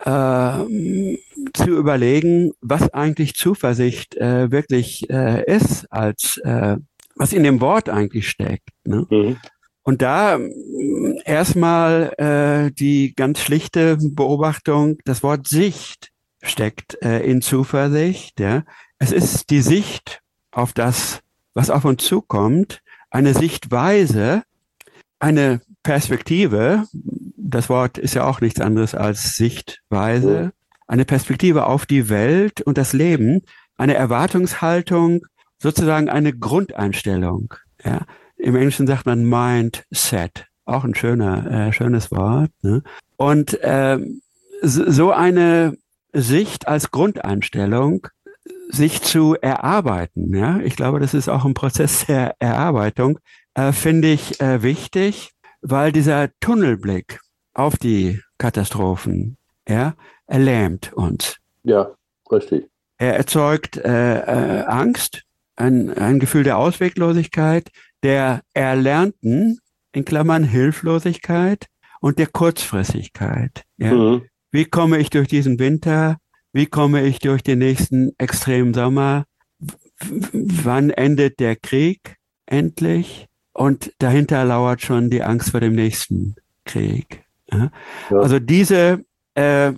äh, 0.00 1.16
zu 1.54 1.70
überlegen, 1.70 2.52
was 2.60 2.92
eigentlich 2.94 3.34
Zuversicht 3.34 4.16
äh, 4.16 4.50
wirklich 4.50 5.08
äh, 5.10 5.44
ist, 5.44 5.90
als 5.90 6.38
äh, 6.44 6.76
was 7.16 7.32
in 7.32 7.42
dem 7.42 7.60
Wort 7.60 7.88
eigentlich 7.88 8.28
steckt. 8.28 8.68
Ne? 8.84 9.06
Mhm. 9.10 9.36
Und 9.88 10.02
da 10.02 10.36
äh, 10.36 11.22
erstmal 11.24 12.12
äh, 12.18 12.70
die 12.72 13.14
ganz 13.16 13.40
schlichte 13.40 13.96
Beobachtung, 13.96 14.98
das 15.06 15.22
Wort 15.22 15.48
Sicht 15.48 16.12
steckt 16.42 17.02
äh, 17.02 17.20
in 17.20 17.40
Zuversicht. 17.40 18.38
Ja? 18.38 18.64
Es 18.98 19.12
ist 19.12 19.48
die 19.48 19.62
Sicht 19.62 20.20
auf 20.50 20.74
das, 20.74 21.20
was 21.54 21.70
auf 21.70 21.86
uns 21.86 22.04
zukommt, 22.04 22.82
eine 23.08 23.32
Sichtweise, 23.32 24.42
eine 25.20 25.62
Perspektive, 25.82 26.84
das 27.38 27.70
Wort 27.70 27.96
ist 27.96 28.12
ja 28.12 28.26
auch 28.26 28.42
nichts 28.42 28.60
anderes 28.60 28.94
als 28.94 29.36
Sichtweise, 29.36 30.52
eine 30.86 31.06
Perspektive 31.06 31.64
auf 31.64 31.86
die 31.86 32.10
Welt 32.10 32.60
und 32.60 32.76
das 32.76 32.92
Leben, 32.92 33.40
eine 33.78 33.94
Erwartungshaltung, 33.94 35.22
sozusagen 35.56 36.10
eine 36.10 36.34
Grundeinstellung. 36.34 37.54
Ja? 37.82 38.02
Im 38.38 38.56
Englischen 38.56 38.86
sagt 38.86 39.06
man 39.06 39.24
Mindset, 39.24 40.46
auch 40.64 40.84
ein 40.84 40.94
schöner, 40.94 41.68
äh, 41.68 41.72
schönes 41.72 42.10
Wort. 42.10 42.50
Ne? 42.62 42.82
Und 43.16 43.60
äh, 43.62 43.98
so 44.62 45.12
eine 45.12 45.76
Sicht 46.12 46.68
als 46.68 46.90
Grundeinstellung, 46.90 48.06
sich 48.70 49.02
zu 49.02 49.34
erarbeiten, 49.34 50.34
ja, 50.34 50.58
ich 50.60 50.76
glaube, 50.76 51.00
das 51.00 51.14
ist 51.14 51.28
auch 51.28 51.44
ein 51.44 51.54
Prozess 51.54 52.06
der 52.08 52.34
Erarbeitung, 52.38 53.18
äh, 53.54 53.72
finde 53.72 54.08
ich 54.08 54.40
äh, 54.40 54.62
wichtig, 54.62 55.32
weil 55.60 55.92
dieser 55.92 56.28
Tunnelblick 56.40 57.20
auf 57.54 57.76
die 57.76 58.20
Katastrophen, 58.38 59.36
ja, 59.68 59.94
er 60.26 60.38
lähmt 60.38 60.92
uns. 60.92 61.36
Ja, 61.64 61.90
richtig. 62.30 62.68
Er 62.98 63.16
erzeugt 63.16 63.76
äh, 63.76 64.18
äh, 64.18 64.64
Angst, 64.64 65.24
ein, 65.56 65.92
ein 65.96 66.20
Gefühl 66.20 66.44
der 66.44 66.58
Ausweglosigkeit, 66.58 67.70
der 68.02 68.42
erlernten, 68.54 69.58
in 69.92 70.04
Klammern 70.04 70.44
Hilflosigkeit 70.44 71.66
und 72.00 72.18
der 72.18 72.26
Kurzfristigkeit. 72.26 73.64
Ja? 73.76 73.92
Mhm. 73.92 74.22
Wie 74.50 74.64
komme 74.64 74.98
ich 74.98 75.10
durch 75.10 75.28
diesen 75.28 75.58
Winter? 75.58 76.18
Wie 76.52 76.66
komme 76.66 77.02
ich 77.02 77.18
durch 77.18 77.42
den 77.42 77.58
nächsten 77.58 78.12
extremen 78.18 78.72
Sommer? 78.74 79.24
Wann 80.32 80.90
endet 80.90 81.40
der 81.40 81.56
Krieg 81.56 82.16
endlich? 82.46 83.26
Und 83.52 83.92
dahinter 83.98 84.44
lauert 84.44 84.82
schon 84.82 85.10
die 85.10 85.22
Angst 85.22 85.50
vor 85.50 85.60
dem 85.60 85.74
nächsten 85.74 86.36
Krieg. 86.64 87.24
Ja? 87.50 87.70
Ja. 88.10 88.18
Also 88.18 88.38
diese 88.38 89.04
äh, 89.34 89.72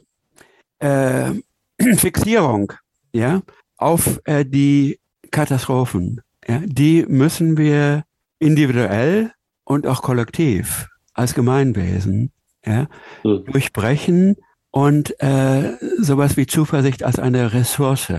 äh, 0.80 1.32
Fixierung 1.96 2.72
ja, 3.12 3.42
auf 3.76 4.20
äh, 4.24 4.44
die 4.44 5.00
Katastrophen, 5.30 6.20
ja, 6.46 6.60
die 6.64 7.04
müssen 7.08 7.56
wir 7.56 8.04
individuell 8.40 9.32
und 9.64 9.86
auch 9.86 10.02
kollektiv 10.02 10.88
als 11.14 11.34
Gemeinwesen 11.34 12.32
ja, 12.66 12.88
mhm. 13.22 13.44
durchbrechen 13.44 14.36
und 14.70 15.14
äh, 15.20 15.76
sowas 15.98 16.36
wie 16.36 16.46
Zuversicht 16.46 17.04
als 17.04 17.18
eine 17.18 17.52
Ressource 17.52 18.12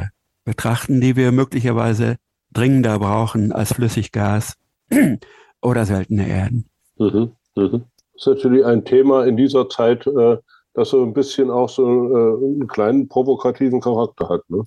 betrachten, 0.46 1.02
die 1.02 1.16
wir 1.16 1.32
möglicherweise 1.32 2.18
dringender 2.54 3.00
brauchen 3.00 3.52
als 3.52 3.74
Flüssiggas 3.74 4.56
oder 5.62 5.86
seltene 5.86 6.28
Erden. 6.28 6.70
Mhm, 6.98 7.32
mhm. 7.56 7.84
Das 8.14 8.28
ist 8.28 8.28
natürlich 8.28 8.66
ein 8.66 8.86
Thema 8.86 9.26
in 9.26 9.38
dieser 9.38 9.70
Zeit, 9.70 10.06
äh, 10.06 10.38
das 10.74 10.90
so 10.90 11.04
ein 11.04 11.14
bisschen 11.14 11.50
auch 11.50 11.70
so 11.70 11.86
äh, 11.86 12.46
einen 12.46 12.68
kleinen 12.68 13.08
provokativen 13.08 13.82
Charakter 13.82 14.30
hat. 14.30 14.42
Ne? 14.50 14.64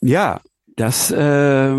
Ja, 0.00 0.40
das, 0.76 1.10
äh, 1.10 1.74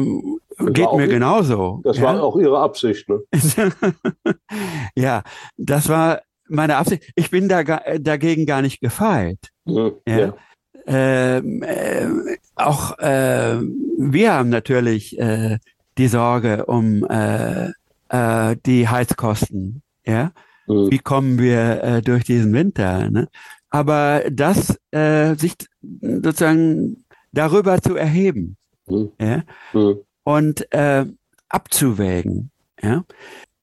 das 0.60 0.74
geht 0.74 0.94
mir 0.94 1.08
genauso. 1.08 1.82
Das 1.84 1.98
ja? 1.98 2.04
war 2.04 2.24
auch 2.24 2.38
Ihre 2.38 2.60
Absicht, 2.60 3.08
ne? 3.10 3.22
ja, 4.96 5.24
das 5.58 5.90
war 5.90 6.22
meine 6.48 6.78
Absicht. 6.78 7.12
Ich 7.16 7.32
bin 7.32 7.48
da 7.48 7.64
dagegen 7.64 8.46
gar 8.46 8.62
nicht 8.62 8.82
gefeit. 8.82 9.40
Ja. 9.66 9.92
ja. 10.08 10.34
Ähm, 10.86 11.62
äh, 11.62 12.08
auch 12.56 12.98
äh, 13.00 13.58
wir 13.98 14.34
haben 14.34 14.50
natürlich 14.50 15.18
äh, 15.20 15.60
die 15.98 16.08
Sorge 16.08 16.66
um 16.66 17.06
äh, 17.06 17.70
äh, 18.10 18.56
die 18.66 18.88
Heizkosten. 18.88 19.84
Ja, 20.06 20.32
mhm. 20.68 20.90
wie 20.90 21.00
kommen 21.00 21.40
wir 21.40 21.84
äh, 21.84 22.02
durch 22.02 22.24
diesen 22.24 22.54
Winter? 22.54 23.10
Ne? 23.12 23.28
Aber 23.70 24.24
das 24.32 24.80
äh, 24.92 25.36
sich 25.36 25.54
sozusagen 25.82 27.06
darüber 27.32 27.80
zu 27.82 27.96
erheben 27.96 28.58
mhm. 28.90 29.12
ja? 29.20 29.44
Mhm. 29.74 30.00
Und 30.24 30.72
äh, 30.74 31.06
abzuwägen. 31.50 32.52
Ja? 32.82 33.04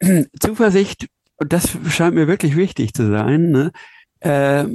Zuversicht, 0.41 1.09
und 1.37 1.53
das 1.53 1.77
scheint 1.89 2.15
mir 2.15 2.29
wirklich 2.29 2.57
wichtig 2.57 2.95
zu 2.95 3.11
sein, 3.11 3.51
ne? 3.51 3.73
äh, 4.21 4.67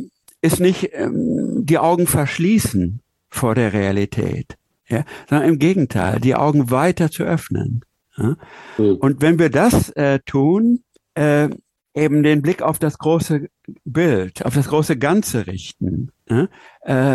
ist 0.42 0.60
nicht 0.60 0.90
ähm, 0.94 1.66
die 1.66 1.78
Augen 1.78 2.08
verschließen 2.08 3.02
vor 3.30 3.56
der 3.56 3.74
Realität, 3.74 4.58
ja? 4.88 5.04
sondern 5.30 5.50
im 5.50 5.60
Gegenteil, 5.60 6.20
die 6.20 6.36
Augen 6.36 6.72
weiter 6.72 7.12
zu 7.12 7.24
öffnen. 7.24 7.82
Ja? 8.18 8.38
Mhm. 8.78 8.96
Und 8.96 9.22
wenn 9.22 9.40
wir 9.40 9.50
das 9.50 9.90
äh, 9.92 10.20
tun, 10.26 10.84
äh, 11.16 11.50
eben 11.94 12.24
den 12.24 12.42
Blick 12.42 12.62
auf 12.62 12.80
das 12.80 12.98
große 12.98 13.50
Bild, 13.84 14.46
auf 14.46 14.54
das 14.54 14.70
große 14.70 14.98
Ganze 14.98 15.48
richten, 15.48 16.12
ja? 16.32 16.48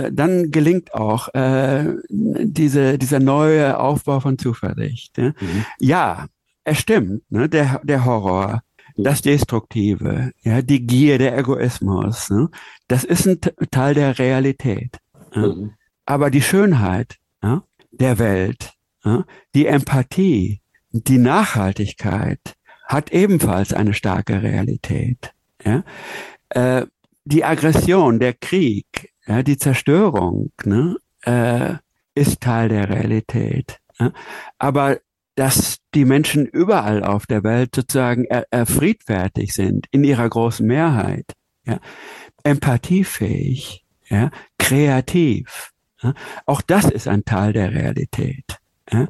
äh, 0.05 0.13
dann 0.13 0.51
gelingt 0.51 0.95
auch 0.95 1.35
äh, 1.35 1.95
diese, 2.09 2.99
dieser 2.99 3.19
neue 3.21 3.79
Aufbau 3.79 4.21
von 4.21 4.39
Zuversicht. 4.39 5.19
Ja, 5.19 5.29
mhm. 5.41 5.65
ja 5.79 6.27
es 6.65 6.79
stimmt, 6.79 7.23
ne? 7.31 7.49
der, 7.49 7.81
der 7.85 8.05
Horror, 8.05 8.63
das 8.97 9.23
Destruktive, 9.23 10.33
ja, 10.43 10.63
die 10.63 10.87
Gier, 10.87 11.19
der 11.19 11.37
Egoismus, 11.37 12.31
ne? 12.31 12.49
das 12.89 13.05
ist 13.05 13.27
ein 13.27 13.41
Teil 13.71 13.95
der 13.95 14.19
Realität. 14.19 14.99
Ja? 15.35 15.49
Mhm. 15.49 15.75
Aber 16.07 16.31
die 16.31 16.43
Schönheit 16.43 17.17
ja, 17.43 17.63
der 17.91 18.19
Welt, 18.19 18.73
ja, 19.05 19.25
die 19.55 19.67
Empathie, 19.67 20.61
die 20.91 21.19
Nachhaltigkeit 21.19 22.41
hat 22.85 23.11
ebenfalls 23.11 23.73
eine 23.73 23.95
starke 23.95 24.43
Realität. 24.43 25.33
Ja? 25.65 25.83
Äh, 26.51 26.87
die 27.27 27.45
Aggression, 27.45 28.19
der 28.21 28.33
Krieg, 28.35 29.13
ja, 29.27 29.43
die 29.43 29.59
Zerstörung 29.59 30.53
ne, 30.65 30.97
äh, 31.23 31.75
ist 32.15 32.41
Teil 32.41 32.69
der 32.69 32.89
Realität. 32.89 33.79
Ja. 33.99 34.13
Aber 34.59 35.01
dass 35.35 35.79
die 35.95 36.05
Menschen 36.05 36.47
überall 36.47 37.05
auf 37.05 37.27
der 37.27 37.45
Welt 37.45 37.75
sozusagen 37.75 38.25
äh, 38.27 38.45
äh, 38.51 38.65
friedfertig 38.65 39.53
sind, 39.53 39.87
in 39.91 40.05
ihrer 40.05 40.29
großen 40.29 40.67
Mehrheit, 40.67 41.27
ja, 41.67 41.79
empathiefähig, 42.45 43.85
ja, 44.09 44.31
kreativ. 44.59 45.73
Ja, 46.03 46.15
auch 46.47 46.63
das 46.63 46.85
ist 46.85 47.09
ein 47.09 47.25
Teil 47.25 47.53
der 47.53 47.73
Realität. 47.73 48.59
Ja. 48.91 49.09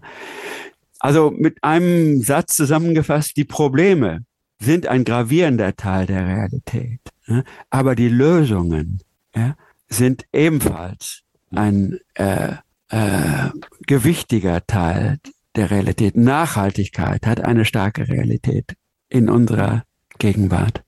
Also 0.98 1.30
mit 1.30 1.62
einem 1.62 2.22
Satz 2.22 2.56
zusammengefasst, 2.56 3.36
die 3.36 3.44
Probleme 3.44 4.24
sind 4.58 4.86
ein 4.86 5.04
gravierender 5.04 5.76
Teil 5.76 6.06
der 6.06 6.26
Realität, 6.26 7.00
ja, 7.26 7.42
aber 7.70 7.94
die 7.94 8.08
Lösungen 8.08 9.00
ja, 9.34 9.56
sind 9.88 10.24
ebenfalls 10.32 11.22
ein 11.50 11.98
äh, 12.14 12.54
äh, 12.88 13.50
gewichtiger 13.86 14.66
Teil 14.66 15.18
der 15.54 15.70
Realität. 15.70 16.16
Nachhaltigkeit 16.16 17.26
hat 17.26 17.40
eine 17.40 17.64
starke 17.64 18.08
Realität 18.08 18.76
in 19.08 19.28
unserer 19.28 19.84
Gegenwart. 20.18 20.82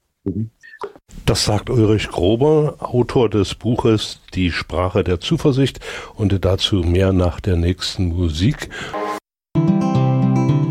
Das 1.24 1.44
sagt 1.44 1.70
Ulrich 1.70 2.08
Grober, 2.08 2.76
Autor 2.78 3.28
des 3.28 3.54
Buches 3.54 4.20
Die 4.34 4.50
Sprache 4.52 5.04
der 5.04 5.20
Zuversicht 5.20 5.80
und 6.14 6.44
dazu 6.44 6.76
mehr 6.76 7.12
nach 7.12 7.40
der 7.40 7.56
nächsten 7.56 8.08
Musik. 8.08 8.68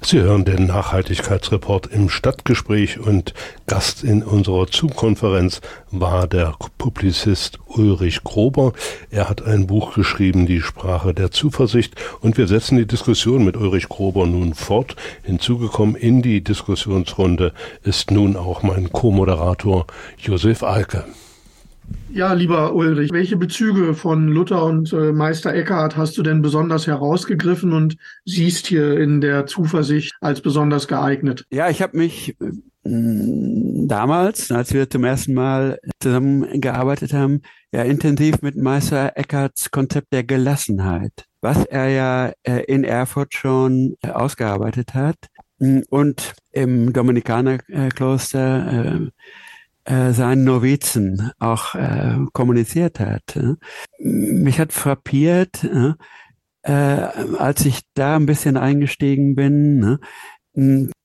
Sie 0.00 0.20
hören 0.20 0.44
den 0.44 0.66
Nachhaltigkeitsreport 0.66 1.88
im 1.88 2.08
Stadtgespräch 2.08 3.00
und 3.00 3.34
Gast 3.66 4.04
in 4.04 4.22
unserer 4.22 4.66
Zoom-Konferenz 4.70 5.60
war 5.90 6.26
der 6.28 6.54
Publizist 6.78 7.58
Ulrich 7.66 8.22
Grober. 8.22 8.72
Er 9.10 9.28
hat 9.28 9.42
ein 9.42 9.66
Buch 9.66 9.94
geschrieben, 9.94 10.46
Die 10.46 10.60
Sprache 10.60 11.12
der 11.12 11.30
Zuversicht 11.30 11.94
und 12.20 12.38
wir 12.38 12.46
setzen 12.46 12.78
die 12.78 12.86
Diskussion 12.86 13.44
mit 13.44 13.56
Ulrich 13.56 13.88
Grober 13.88 14.26
nun 14.26 14.54
fort. 14.54 14.94
Hinzugekommen 15.24 15.96
in 15.96 16.22
die 16.22 16.42
Diskussionsrunde 16.42 17.52
ist 17.82 18.10
nun 18.10 18.36
auch 18.36 18.62
mein 18.62 18.92
Co-Moderator 18.92 19.86
Josef 20.18 20.62
Alke. 20.62 21.04
Ja, 22.10 22.32
lieber 22.32 22.74
Ulrich, 22.74 23.10
welche 23.12 23.36
Bezüge 23.36 23.94
von 23.94 24.28
Luther 24.28 24.64
und 24.64 24.92
äh, 24.92 25.12
Meister 25.12 25.54
Eckhart 25.54 25.96
hast 25.96 26.16
du 26.16 26.22
denn 26.22 26.40
besonders 26.40 26.86
herausgegriffen 26.86 27.72
und 27.72 27.96
siehst 28.24 28.66
hier 28.66 28.98
in 28.98 29.20
der 29.20 29.46
Zuversicht 29.46 30.14
als 30.20 30.40
besonders 30.40 30.88
geeignet? 30.88 31.44
Ja, 31.50 31.68
ich 31.68 31.82
habe 31.82 31.98
mich 31.98 32.34
äh, 32.40 32.50
damals, 32.84 34.50
als 34.50 34.72
wir 34.72 34.88
zum 34.88 35.04
ersten 35.04 35.34
Mal 35.34 35.78
zusammengearbeitet 36.00 37.12
haben, 37.12 37.42
ja 37.72 37.82
intensiv 37.82 38.40
mit 38.40 38.56
Meister 38.56 39.12
Eckharts 39.16 39.70
Konzept 39.70 40.12
der 40.12 40.24
Gelassenheit, 40.24 41.26
was 41.42 41.66
er 41.66 41.88
ja 41.88 42.32
äh, 42.42 42.64
in 42.64 42.84
Erfurt 42.84 43.34
schon 43.34 43.96
äh, 44.02 44.08
ausgearbeitet 44.08 44.94
hat 44.94 45.16
und 45.90 46.34
im 46.52 46.92
Dominikanerkloster 46.92 49.10
äh, 49.88 50.12
seinen 50.12 50.44
Novizen 50.44 51.30
auch 51.38 51.74
äh, 51.74 52.18
kommuniziert 52.34 53.00
hat. 53.00 53.38
Mich 53.98 54.60
hat 54.60 54.74
frappiert, 54.74 55.64
äh, 56.62 56.72
als 56.72 57.64
ich 57.64 57.80
da 57.94 58.16
ein 58.16 58.26
bisschen 58.26 58.58
eingestiegen 58.58 59.34
bin, 59.34 59.78
ne, 59.78 59.98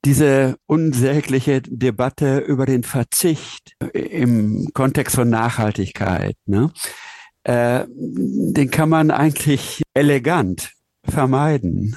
diese 0.04 0.58
unsägliche 0.65 1.62
Debatte 1.62 2.39
über 2.39 2.65
den 2.65 2.84
Verzicht 2.84 3.74
im 3.93 4.67
Kontext 4.74 5.15
von 5.15 5.30
Nachhaltigkeit, 5.30 6.36
ne, 6.46 6.69
äh, 7.43 7.86
den 7.88 8.69
kann 8.69 8.89
man 8.89 9.12
eigentlich 9.12 9.82
elegant 9.93 10.74
vermeiden, 11.08 11.96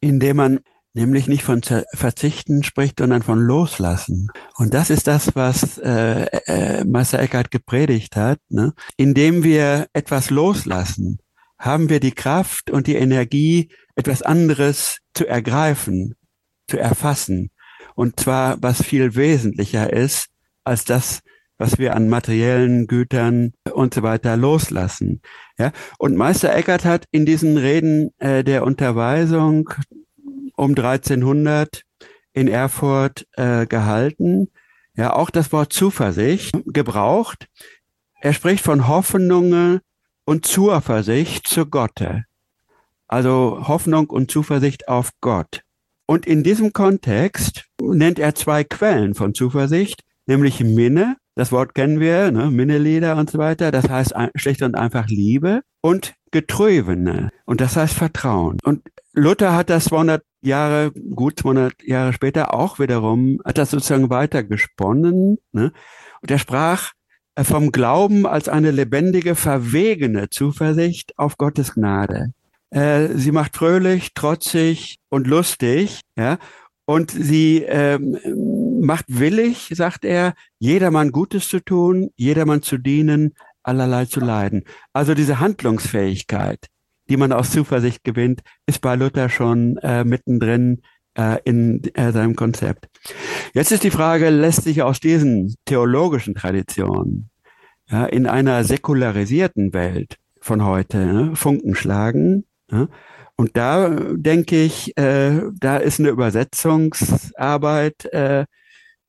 indem 0.00 0.36
man 0.36 0.60
nämlich 0.94 1.26
nicht 1.26 1.42
von 1.42 1.62
Verzichten 1.62 2.62
spricht, 2.62 2.98
sondern 2.98 3.22
von 3.22 3.40
Loslassen. 3.40 4.28
Und 4.56 4.74
das 4.74 4.90
ist 4.90 5.06
das, 5.06 5.34
was 5.34 5.78
äh, 5.78 6.26
äh, 6.46 6.84
Meister 6.84 7.18
Eckhart 7.18 7.50
gepredigt 7.50 8.16
hat. 8.16 8.38
Ne? 8.48 8.72
Indem 8.96 9.42
wir 9.42 9.86
etwas 9.92 10.30
loslassen, 10.30 11.18
haben 11.58 11.88
wir 11.88 12.00
die 12.00 12.12
Kraft 12.12 12.70
und 12.70 12.86
die 12.86 12.96
Energie, 12.96 13.70
etwas 13.94 14.22
anderes 14.22 14.98
zu 15.14 15.26
ergreifen, 15.26 16.14
zu 16.66 16.78
erfassen. 16.78 17.50
Und 17.94 18.18
zwar, 18.18 18.60
was 18.62 18.82
viel 18.82 19.14
wesentlicher 19.14 19.92
ist, 19.92 20.28
als 20.64 20.84
das, 20.84 21.20
was 21.58 21.78
wir 21.78 21.94
an 21.94 22.08
materiellen 22.08 22.86
Gütern 22.86 23.52
und 23.72 23.94
so 23.94 24.02
weiter 24.02 24.36
loslassen. 24.36 25.20
Ja? 25.58 25.72
Und 25.98 26.16
Meister 26.16 26.54
Eckhart 26.54 26.84
hat 26.84 27.06
in 27.10 27.26
diesen 27.26 27.56
Reden 27.56 28.10
äh, 28.18 28.42
der 28.42 28.64
Unterweisung 28.64 29.70
um 30.62 30.70
1300 30.70 31.82
in 32.32 32.48
Erfurt 32.48 33.26
äh, 33.32 33.66
gehalten. 33.66 34.48
Ja, 34.94 35.12
auch 35.14 35.30
das 35.30 35.52
Wort 35.52 35.72
Zuversicht 35.72 36.52
gebraucht. 36.66 37.48
Er 38.20 38.32
spricht 38.32 38.64
von 38.64 38.88
Hoffnungen 38.88 39.80
und 40.24 40.46
Zuversicht 40.46 41.48
zu 41.48 41.66
Gotte. 41.66 42.24
Also 43.08 43.64
Hoffnung 43.66 44.08
und 44.10 44.30
Zuversicht 44.30 44.88
auf 44.88 45.10
Gott. 45.20 45.62
Und 46.06 46.26
in 46.26 46.42
diesem 46.42 46.72
Kontext 46.72 47.64
nennt 47.80 48.18
er 48.18 48.34
zwei 48.34 48.64
Quellen 48.64 49.14
von 49.14 49.34
Zuversicht, 49.34 50.02
nämlich 50.26 50.60
Minne, 50.60 51.16
das 51.34 51.52
Wort 51.52 51.74
kennen 51.74 52.00
wir, 52.00 52.30
ne, 52.30 52.50
Minnelieder 52.50 53.16
und 53.16 53.30
so 53.30 53.38
weiter, 53.38 53.70
das 53.70 53.88
heißt 53.88 54.14
schlicht 54.34 54.62
und 54.62 54.74
einfach 54.74 55.06
Liebe 55.08 55.62
und 55.80 56.14
Getrübene 56.30 57.30
und 57.46 57.60
das 57.60 57.76
heißt 57.76 57.94
Vertrauen. 57.94 58.58
Und 58.62 58.82
Luther 59.14 59.54
hat 59.54 59.70
das 59.70 59.84
200 59.84 60.22
Jahre, 60.40 60.92
gut 60.92 61.38
200 61.40 61.82
Jahre 61.82 62.12
später 62.12 62.54
auch 62.54 62.78
wiederum, 62.78 63.40
hat 63.44 63.58
das 63.58 63.70
sozusagen 63.70 64.10
weiter 64.10 64.42
gesponnen. 64.42 65.38
Ne? 65.52 65.72
Und 66.22 66.30
er 66.30 66.38
sprach 66.38 66.92
äh, 67.34 67.44
vom 67.44 67.72
Glauben 67.72 68.26
als 68.26 68.48
eine 68.48 68.70
lebendige, 68.70 69.34
verwegene 69.34 70.30
Zuversicht 70.30 71.18
auf 71.18 71.36
Gottes 71.36 71.74
Gnade. 71.74 72.32
Äh, 72.70 73.08
sie 73.14 73.32
macht 73.32 73.56
fröhlich, 73.56 74.14
trotzig 74.14 74.98
und 75.10 75.26
lustig, 75.26 76.00
ja, 76.16 76.38
und 76.84 77.10
sie 77.10 77.62
ähm, 77.62 78.18
macht 78.80 79.04
willig, 79.08 79.70
sagt 79.74 80.04
er, 80.04 80.34
jedermann 80.58 81.12
Gutes 81.12 81.48
zu 81.48 81.60
tun, 81.60 82.10
jedermann 82.16 82.62
zu 82.62 82.78
dienen, 82.78 83.34
allerlei 83.62 84.06
zu 84.06 84.20
leiden. 84.20 84.64
Also 84.92 85.14
diese 85.14 85.38
Handlungsfähigkeit, 85.38 86.66
die 87.12 87.18
man 87.18 87.32
aus 87.32 87.50
Zuversicht 87.50 88.04
gewinnt, 88.04 88.40
ist 88.64 88.80
bei 88.80 88.96
Luther 88.96 89.28
schon 89.28 89.76
äh, 89.82 90.02
mittendrin 90.02 90.80
äh, 91.12 91.36
in 91.44 91.82
äh, 91.92 92.10
seinem 92.10 92.34
Konzept. 92.36 92.88
Jetzt 93.52 93.70
ist 93.70 93.84
die 93.84 93.90
Frage, 93.90 94.30
lässt 94.30 94.62
sich 94.62 94.80
aus 94.80 94.98
diesen 94.98 95.54
theologischen 95.66 96.34
Traditionen 96.34 97.28
ja, 97.90 98.06
in 98.06 98.26
einer 98.26 98.64
säkularisierten 98.64 99.74
Welt 99.74 100.16
von 100.40 100.64
heute 100.64 101.04
ne, 101.04 101.36
Funken 101.36 101.74
schlagen? 101.74 102.46
Ja? 102.70 102.88
Und 103.36 103.58
da 103.58 103.90
denke 103.90 104.62
ich, 104.62 104.96
äh, 104.96 105.42
da 105.60 105.76
ist 105.76 106.00
eine 106.00 106.08
Übersetzungsarbeit 106.08 108.06
äh, 108.06 108.46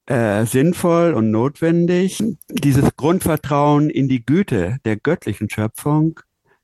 äh, 0.08 0.46
sinnvoll 0.46 1.14
und 1.14 1.32
notwendig. 1.32 2.22
Dieses 2.50 2.98
Grundvertrauen 2.98 3.90
in 3.90 4.10
die 4.10 4.26
Güte 4.26 4.80
der 4.84 4.98
göttlichen 4.98 5.50
Schöpfung 5.50 6.20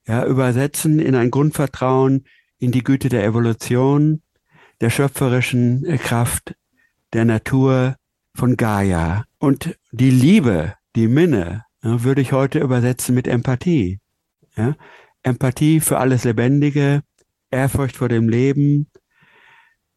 ja, 0.10 0.26
übersetzen 0.26 0.98
in 0.98 1.13
ein 1.13 1.30
Grundvertrauen 1.30 2.26
in 2.58 2.72
die 2.72 2.84
Güte 2.84 3.10
der 3.10 3.24
Evolution, 3.24 4.24
der 4.82 4.89
schöpferischen 4.89 5.86
äh, 5.86 6.00
Kraft 6.00 6.56
der 7.13 7.26
Natur 7.26 7.95
von 8.34 8.58
Gaia. 8.58 9.26
Und 9.38 9.78
die 9.91 10.10
Liebe, 10.10 10.74
die 10.95 11.08
Minne, 11.08 11.65
ja, 11.84 12.04
würde 12.04 12.22
ich 12.22 12.32
heute 12.32 12.60
übersetzen 12.60 13.13
mit 13.13 13.28
Empathie. 13.28 14.00
Ja? 14.58 14.76
Empathie 15.22 15.80
für 15.80 16.00
alles 16.00 16.24
Lebendige, 16.24 17.02
Ehrfurcht 17.52 17.98
vor 17.98 18.10
dem 18.10 18.30
Leben 18.30 18.88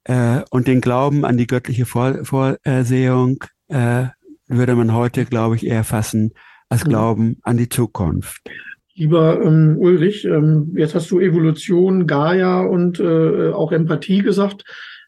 äh, 0.05 0.42
und 0.51 0.68
den 0.68 0.83
Glauben 0.83 1.25
an 1.25 1.38
die 1.38 1.46
göttliche 1.46 1.87
Vor 1.87 2.22
Vorsehung 2.25 3.44
äh, 3.68 4.09
würde 4.46 4.75
man 4.75 4.92
heute, 4.92 5.25
glaube 5.25 5.57
ich, 5.57 5.64
eher 5.64 5.85
fassen 5.85 6.33
als 6.68 6.85
Glauben 6.85 7.38
an 7.42 7.57
die 7.57 7.70
Zukunft. 7.70 8.42
Lieber 8.94 9.40
ähm, 9.42 9.76
Ulrich, 9.78 10.24
ähm, 10.24 10.74
jetzt 10.76 10.94
hast 10.94 11.11
du 11.11 11.18
Evolution, 11.18 12.07
Gaia 12.07 12.61
und 12.61 13.00
äh, 13.00 13.50
auch 13.50 13.72
Empathie 13.72 14.22
gesagt. 14.22 14.64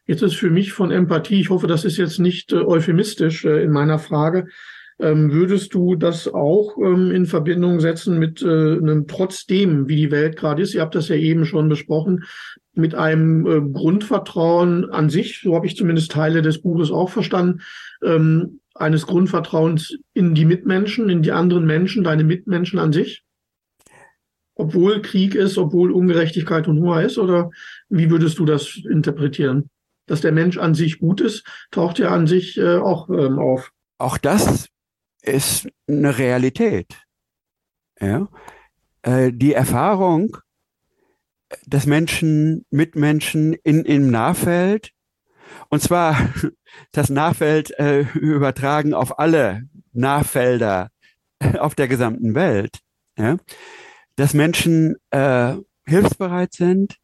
Jetzt 0.07 0.23
ist 0.23 0.35
für 0.35 0.49
mich 0.49 0.73
von 0.73 0.91
Empathie, 0.91 1.39
ich 1.39 1.49
hoffe, 1.49 1.67
das 1.67 1.85
ist 1.85 1.97
jetzt 1.97 2.19
nicht 2.19 2.51
äh, 2.51 2.57
euphemistisch 2.57 3.45
äh, 3.45 3.63
in 3.63 3.71
meiner 3.71 3.99
Frage, 3.99 4.47
ähm, 4.99 5.31
würdest 5.31 5.73
du 5.73 5.95
das 5.95 6.27
auch 6.27 6.77
ähm, 6.77 7.11
in 7.11 7.25
Verbindung 7.25 7.79
setzen 7.79 8.17
mit 8.17 8.41
äh, 8.41 8.45
einem 8.45 9.07
trotzdem, 9.07 9.89
wie 9.89 9.97
die 9.97 10.11
Welt 10.11 10.37
gerade 10.37 10.61
ist? 10.61 10.73
Ihr 10.73 10.81
habt 10.81 10.95
das 10.95 11.09
ja 11.09 11.15
eben 11.15 11.45
schon 11.45 11.67
besprochen, 11.67 12.23
mit 12.73 12.95
einem 12.95 13.45
äh, 13.45 13.61
Grundvertrauen 13.71 14.89
an 14.89 15.09
sich, 15.09 15.41
so 15.43 15.55
habe 15.55 15.67
ich 15.67 15.75
zumindest 15.75 16.11
Teile 16.11 16.41
des 16.41 16.61
Buches 16.61 16.91
auch 16.91 17.09
verstanden, 17.09 17.61
ähm, 18.03 18.61
eines 18.73 19.05
Grundvertrauens 19.05 19.97
in 20.13 20.33
die 20.33 20.45
Mitmenschen, 20.45 21.09
in 21.09 21.21
die 21.21 21.31
anderen 21.31 21.65
Menschen, 21.65 22.03
deine 22.03 22.23
Mitmenschen 22.23 22.79
an 22.79 22.93
sich? 22.93 23.24
Obwohl 24.55 25.01
Krieg 25.01 25.35
ist, 25.35 25.57
obwohl 25.57 25.91
Ungerechtigkeit 25.91 26.67
und 26.67 26.79
Hunger 26.79 27.01
ist? 27.01 27.17
Oder 27.17 27.51
wie 27.89 28.09
würdest 28.09 28.39
du 28.39 28.45
das 28.45 28.79
interpretieren? 28.89 29.69
Dass 30.07 30.21
der 30.21 30.31
Mensch 30.31 30.57
an 30.57 30.73
sich 30.73 30.99
gut 30.99 31.19
ist, 31.19 31.45
taucht 31.71 31.99
ja 31.99 32.09
an 32.09 32.27
sich 32.27 32.57
äh, 32.57 32.77
auch 32.77 33.09
ähm, 33.09 33.39
auf. 33.39 33.71
Auch 33.97 34.17
das 34.17 34.69
ist 35.21 35.67
eine 35.87 36.17
Realität. 36.17 36.95
Ja? 37.99 38.27
Äh, 39.01 39.31
die 39.33 39.53
Erfahrung 39.53 40.37
des 41.65 41.85
Menschen, 41.85 42.65
Mitmenschen 42.69 43.53
in, 43.53 43.83
im 43.85 44.09
Nahfeld, 44.09 44.91
und 45.69 45.81
zwar 45.81 46.17
das 46.91 47.09
Nahfeld 47.09 47.77
äh, 47.79 48.01
übertragen 48.13 48.93
auf 48.93 49.19
alle 49.19 49.63
Nahfelder 49.93 50.91
auf 51.59 51.75
der 51.75 51.87
gesamten 51.87 52.35
Welt, 52.35 52.79
ja? 53.17 53.37
Dass 54.15 54.33
Menschen 54.33 54.95
äh, 55.11 55.55
hilfsbereit 55.85 56.53
sind, 56.53 56.97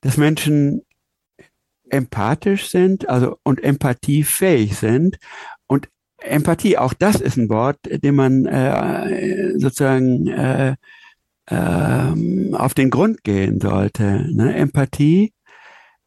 dass 0.00 0.16
Menschen 0.16 0.82
empathisch 1.88 2.68
sind, 2.68 3.08
also 3.08 3.38
und 3.42 3.62
empathiefähig 3.62 4.76
sind 4.76 5.18
Empathie, 6.22 6.78
auch 6.78 6.92
das 6.92 7.20
ist 7.20 7.36
ein 7.36 7.48
Wort, 7.48 7.78
dem 7.84 8.14
man 8.14 8.46
äh, 8.46 9.58
sozusagen 9.58 10.26
äh, 10.28 10.76
äh, 11.46 12.54
auf 12.54 12.74
den 12.74 12.90
Grund 12.90 13.24
gehen 13.24 13.60
sollte. 13.60 14.26
Ne? 14.32 14.54
Empathie 14.54 15.32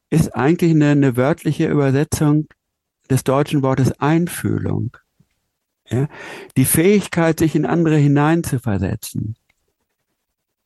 ist 0.09 0.35
eigentlich 0.35 0.71
eine, 0.71 0.91
eine, 0.91 1.17
wörtliche 1.17 1.67
Übersetzung 1.67 2.47
des 3.09 3.23
deutschen 3.23 3.63
Wortes 3.63 3.99
Einfühlung. 3.99 4.95
Ja? 5.89 6.07
Die 6.57 6.65
Fähigkeit, 6.65 7.39
sich 7.39 7.55
in 7.55 7.65
andere 7.65 7.97
hineinzuversetzen, 7.97 9.35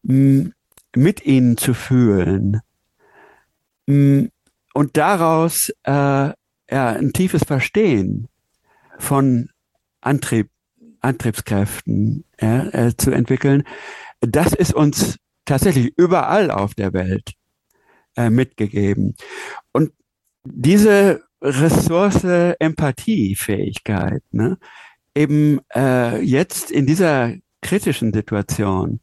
mit 0.07 1.25
ihnen 1.25 1.57
zu 1.57 1.73
fühlen 1.73 2.61
und 3.87 4.31
daraus 4.93 5.69
äh, 5.83 5.91
ja, 5.91 6.35
ein 6.69 7.13
tiefes 7.13 7.43
Verstehen 7.43 8.27
von 8.99 9.49
Antrieb, 10.01 10.49
Antriebskräften 11.01 12.25
ja, 12.39 12.67
äh, 12.67 12.97
zu 12.97 13.11
entwickeln. 13.11 13.63
Das 14.21 14.53
ist 14.53 14.73
uns 14.73 15.17
tatsächlich 15.45 15.93
überall 15.97 16.51
auf 16.51 16.73
der 16.73 16.93
Welt 16.93 17.33
äh, 18.15 18.29
mitgegeben. 18.29 19.15
Und 19.71 19.91
diese 20.43 21.23
Ressource 21.41 22.23
Empathiefähigkeit, 22.59 24.23
ne, 24.31 24.57
eben 25.15 25.59
äh, 25.75 26.21
jetzt 26.21 26.71
in 26.71 26.85
dieser 26.85 27.33
kritischen 27.61 28.13
Situation 28.13 28.99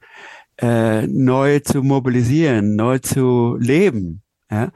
äh, 0.58 1.06
neu 1.06 1.60
zu 1.60 1.82
mobilisieren, 1.82 2.76
neu 2.76 2.98
zu 2.98 3.56
leben, 3.58 4.22
ja, 4.50 4.70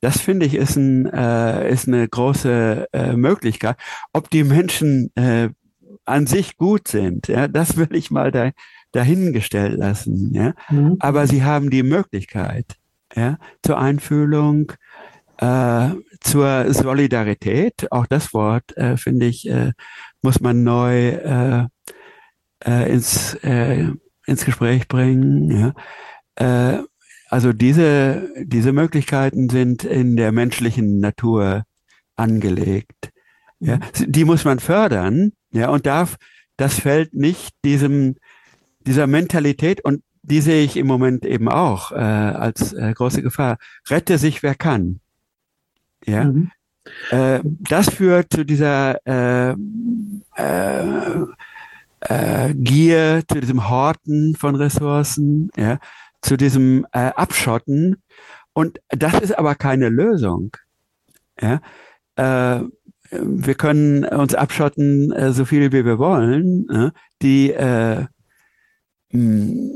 das 0.00 0.20
finde 0.20 0.46
ich 0.46 0.54
ist, 0.54 0.76
ein, 0.76 1.06
äh, 1.06 1.70
ist 1.72 1.86
eine 1.86 2.08
große 2.08 2.88
äh, 2.92 3.12
Möglichkeit. 3.14 3.76
Ob 4.12 4.28
die 4.30 4.44
Menschen 4.44 5.10
äh, 5.14 5.50
an 6.04 6.26
sich 6.26 6.56
gut 6.56 6.88
sind, 6.88 7.28
ja, 7.28 7.48
das 7.48 7.76
will 7.78 7.88
ich 7.92 8.10
mal 8.10 8.32
da, 8.32 8.50
dahingestellt 8.90 9.78
lassen. 9.78 10.34
Ja. 10.34 10.54
Mhm. 10.70 10.96
Aber 10.98 11.26
sie 11.26 11.44
haben 11.44 11.70
die 11.70 11.84
Möglichkeit 11.84 12.66
ja, 13.14 13.38
zur 13.62 13.78
Einfühlung, 13.78 14.72
äh, 15.38 15.90
zur 16.20 16.72
Solidarität. 16.72 17.90
Auch 17.90 18.06
das 18.06 18.34
Wort 18.34 18.76
äh, 18.76 18.96
finde 18.96 19.26
ich 19.26 19.48
äh, 19.48 19.72
muss 20.20 20.40
man 20.40 20.62
neu 20.62 21.08
äh, 21.10 21.66
äh, 22.64 22.92
ins 22.92 23.34
äh, 23.42 23.88
ins 24.26 24.44
Gespräch 24.44 24.88
bringen. 24.88 25.74
Ja. 26.36 26.76
Äh, 26.76 26.82
also 27.28 27.52
diese, 27.54 28.28
diese 28.42 28.72
Möglichkeiten 28.72 29.48
sind 29.48 29.84
in 29.84 30.16
der 30.16 30.32
menschlichen 30.32 31.00
Natur 31.00 31.64
angelegt. 32.14 33.10
Ja, 33.58 33.76
mhm. 33.76 34.12
die 34.12 34.24
muss 34.24 34.44
man 34.44 34.58
fördern, 34.58 35.32
ja, 35.50 35.70
und 35.70 35.86
darf, 35.86 36.16
das 36.56 36.78
fällt 36.80 37.14
nicht 37.14 37.54
diesem, 37.64 38.16
dieser 38.80 39.06
Mentalität 39.06 39.84
und 39.84 40.02
die 40.22 40.40
sehe 40.40 40.64
ich 40.64 40.76
im 40.76 40.86
Moment 40.86 41.24
eben 41.24 41.48
auch 41.48 41.90
äh, 41.92 41.94
als 41.94 42.72
äh, 42.72 42.92
große 42.92 43.22
Gefahr. 43.22 43.56
Rette 43.88 44.18
sich, 44.18 44.42
wer 44.42 44.54
kann. 44.54 45.00
Ja, 46.04 46.24
mhm. 46.24 46.50
äh, 47.10 47.40
das 47.42 47.88
führt 47.88 48.32
zu 48.32 48.44
dieser 48.44 48.98
äh, 49.06 49.54
äh, 50.36 51.26
äh, 52.08 52.54
Gier, 52.54 53.22
zu 53.30 53.40
diesem 53.40 53.68
Horten 53.68 54.34
von 54.36 54.54
Ressourcen. 54.54 55.50
Ja, 55.56 55.78
zu 56.22 56.36
diesem 56.36 56.86
äh, 56.92 57.10
Abschotten. 57.14 58.02
Und 58.54 58.80
das 58.88 59.20
ist 59.20 59.38
aber 59.38 59.54
keine 59.54 59.88
Lösung. 59.88 60.56
Ja? 61.40 61.60
Äh, 62.16 62.64
wir 63.10 63.54
können 63.54 64.04
uns 64.04 64.34
abschotten, 64.34 65.12
äh, 65.12 65.32
so 65.32 65.44
viel 65.44 65.72
wie 65.72 65.84
wir 65.84 65.98
wollen. 65.98 66.68
Äh, 66.70 66.90
die 67.20 67.50
äh, 67.50 68.06
mh, 69.10 69.72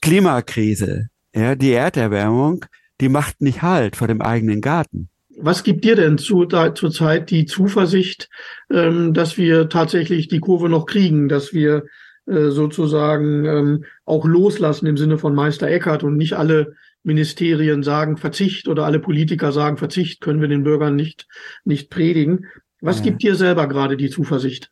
Klimakrise, 0.00 1.08
ja, 1.34 1.54
die 1.54 1.72
Erderwärmung, 1.72 2.64
die 3.00 3.08
macht 3.08 3.40
nicht 3.40 3.62
Halt 3.62 3.96
vor 3.96 4.08
dem 4.08 4.22
eigenen 4.22 4.60
Garten. 4.60 5.10
Was 5.42 5.62
gibt 5.62 5.84
dir 5.84 5.96
denn 5.96 6.18
zu, 6.18 6.44
da, 6.44 6.74
zurzeit 6.74 7.30
die 7.30 7.46
Zuversicht, 7.46 8.28
ähm, 8.70 9.14
dass 9.14 9.38
wir 9.38 9.68
tatsächlich 9.68 10.28
die 10.28 10.40
Kurve 10.40 10.68
noch 10.68 10.86
kriegen, 10.86 11.28
dass 11.28 11.52
wir 11.52 11.84
äh, 12.26 12.50
sozusagen 12.50 13.44
ähm, 13.44 13.84
auch 14.04 14.24
loslassen 14.24 14.86
im 14.86 14.96
Sinne 14.96 15.18
von 15.18 15.34
Meister 15.34 15.68
Eckhart 15.68 16.04
und 16.04 16.16
nicht 16.16 16.34
alle 16.34 16.74
Ministerien 17.02 17.82
sagen 17.82 18.16
Verzicht 18.18 18.68
oder 18.68 18.84
alle 18.84 18.98
Politiker 18.98 19.52
sagen 19.52 19.78
Verzicht, 19.78 20.20
können 20.20 20.40
wir 20.40 20.48
den 20.48 20.64
Bürgern 20.64 20.96
nicht, 20.96 21.26
nicht 21.64 21.90
predigen. 21.90 22.46
Was 22.80 22.98
ja. 22.98 23.04
gibt 23.04 23.22
dir 23.22 23.34
selber 23.34 23.66
gerade 23.68 23.96
die 23.96 24.10
Zuversicht? 24.10 24.70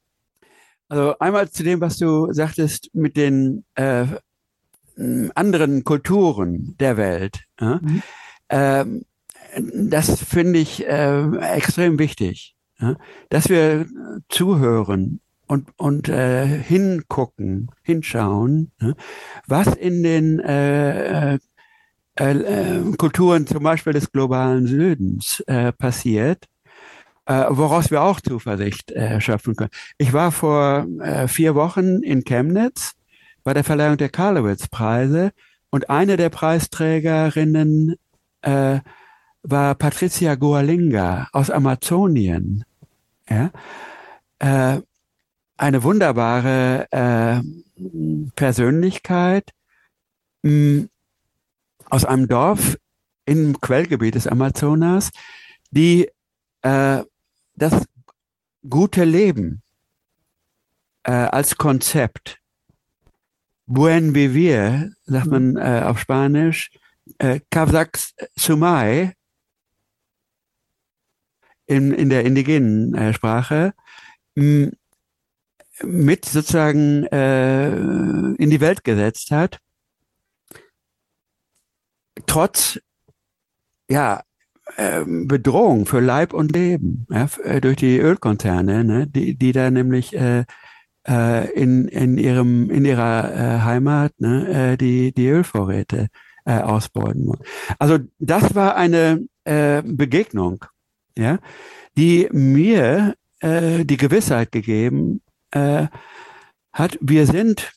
Also 0.88 1.18
einmal 1.18 1.50
zu 1.50 1.62
dem, 1.62 1.80
was 1.80 1.98
du 1.98 2.32
sagtest 2.32 2.90
mit 2.94 3.16
den 3.16 3.64
äh, 3.74 4.06
anderen 5.34 5.84
Kulturen 5.84 6.76
der 6.80 6.96
Welt. 6.96 7.44
Ja? 7.60 7.80
Mhm. 7.82 8.02
Ähm, 8.50 9.04
das 9.60 10.22
finde 10.22 10.58
ich 10.58 10.86
äh, 10.86 11.36
extrem 11.54 11.98
wichtig, 11.98 12.54
ja? 12.80 12.96
dass 13.28 13.48
wir 13.48 13.86
zuhören 14.28 15.20
und, 15.46 15.68
und 15.76 16.08
äh, 16.08 16.46
hingucken, 16.46 17.70
hinschauen, 17.82 18.72
ne? 18.80 18.94
was 19.46 19.68
in 19.74 20.02
den 20.02 20.40
äh, 20.40 21.34
äh, 21.34 21.38
äh, 22.18 22.96
Kulturen 22.96 23.46
zum 23.46 23.62
Beispiel 23.62 23.92
des 23.92 24.12
globalen 24.12 24.66
Südens 24.66 25.40
äh, 25.46 25.72
passiert, 25.72 26.44
woraus 27.30 27.90
wir 27.90 28.00
auch 28.00 28.22
Zuversicht 28.22 28.90
schöpfen 29.18 29.54
können. 29.54 29.68
Ich 29.98 30.14
war 30.14 30.32
vor 30.32 30.86
vier 31.26 31.54
Wochen 31.54 32.02
in 32.02 32.24
Chemnitz 32.24 32.94
bei 33.44 33.52
der 33.52 33.64
Verleihung 33.64 33.98
der 33.98 34.08
Karlowitz-Preise 34.08 35.32
und 35.68 35.90
eine 35.90 36.16
der 36.16 36.30
Preisträgerinnen 36.30 37.96
äh, 38.40 38.80
war 39.42 39.74
Patricia 39.74 40.34
Goalinga 40.34 41.28
aus 41.32 41.50
Amazonien. 41.50 42.64
Ja? 43.28 43.50
Äh, 44.38 44.80
eine 45.56 45.82
wunderbare 45.82 46.86
äh, 46.90 47.40
Persönlichkeit 48.36 49.52
mh, 50.42 50.50
hm, 50.50 50.90
aus 51.90 52.04
einem 52.04 52.28
Dorf 52.28 52.76
im 53.24 53.60
Quellgebiet 53.60 54.14
des 54.14 54.26
Amazonas, 54.26 55.10
die 55.70 56.08
äh, 56.62 57.02
das 57.56 57.84
gute 58.68 59.04
Leben 59.04 59.62
äh, 61.02 61.12
als 61.12 61.56
Konzept, 61.56 62.38
buen 63.66 64.14
vivir, 64.14 64.92
sagt 65.04 65.26
man 65.26 65.56
äh, 65.56 65.82
auf 65.84 65.98
Spanisch, 65.98 66.70
äh, 67.18 67.40
Kavak 67.50 67.98
Sumai 68.36 69.14
in, 71.68 71.92
in 71.92 72.08
der 72.08 72.24
indigenen 72.24 72.94
äh, 72.94 73.12
Sprache, 73.12 73.74
mit 74.34 76.24
sozusagen 76.24 77.04
äh, 77.04 77.68
in 77.68 78.50
die 78.50 78.60
Welt 78.60 78.84
gesetzt 78.84 79.30
hat, 79.30 79.60
trotz 82.26 82.80
ja 83.88 84.22
ähm, 84.76 85.28
Bedrohung 85.28 85.86
für 85.86 86.00
Leib 86.00 86.32
und 86.32 86.52
Leben 86.52 87.06
ja, 87.10 87.28
äh, 87.44 87.60
durch 87.60 87.76
die 87.76 87.98
Ölkonzerne, 87.98 88.84
ne, 88.84 89.06
die, 89.06 89.36
die 89.36 89.52
da 89.52 89.70
nämlich 89.70 90.14
äh, 90.14 90.44
äh, 91.06 91.50
in, 91.52 91.88
in, 91.88 92.18
ihrem, 92.18 92.70
in 92.70 92.84
ihrer 92.84 93.32
äh, 93.32 93.60
Heimat 93.60 94.12
ne, 94.18 94.72
äh, 94.72 94.76
die, 94.76 95.12
die 95.12 95.28
Ölvorräte 95.28 96.08
äh, 96.44 96.58
ausbeuten. 96.58 97.32
Also 97.78 97.98
das 98.18 98.54
war 98.54 98.76
eine 98.76 99.26
äh, 99.44 99.82
Begegnung, 99.82 100.64
ja, 101.18 101.38
die 101.96 102.28
mir 102.32 103.14
äh, 103.40 103.84
die 103.84 103.96
Gewissheit 103.96 104.52
gegeben 104.52 105.20
äh, 105.50 105.88
hat, 106.72 106.96
wir 107.00 107.26
sind, 107.26 107.72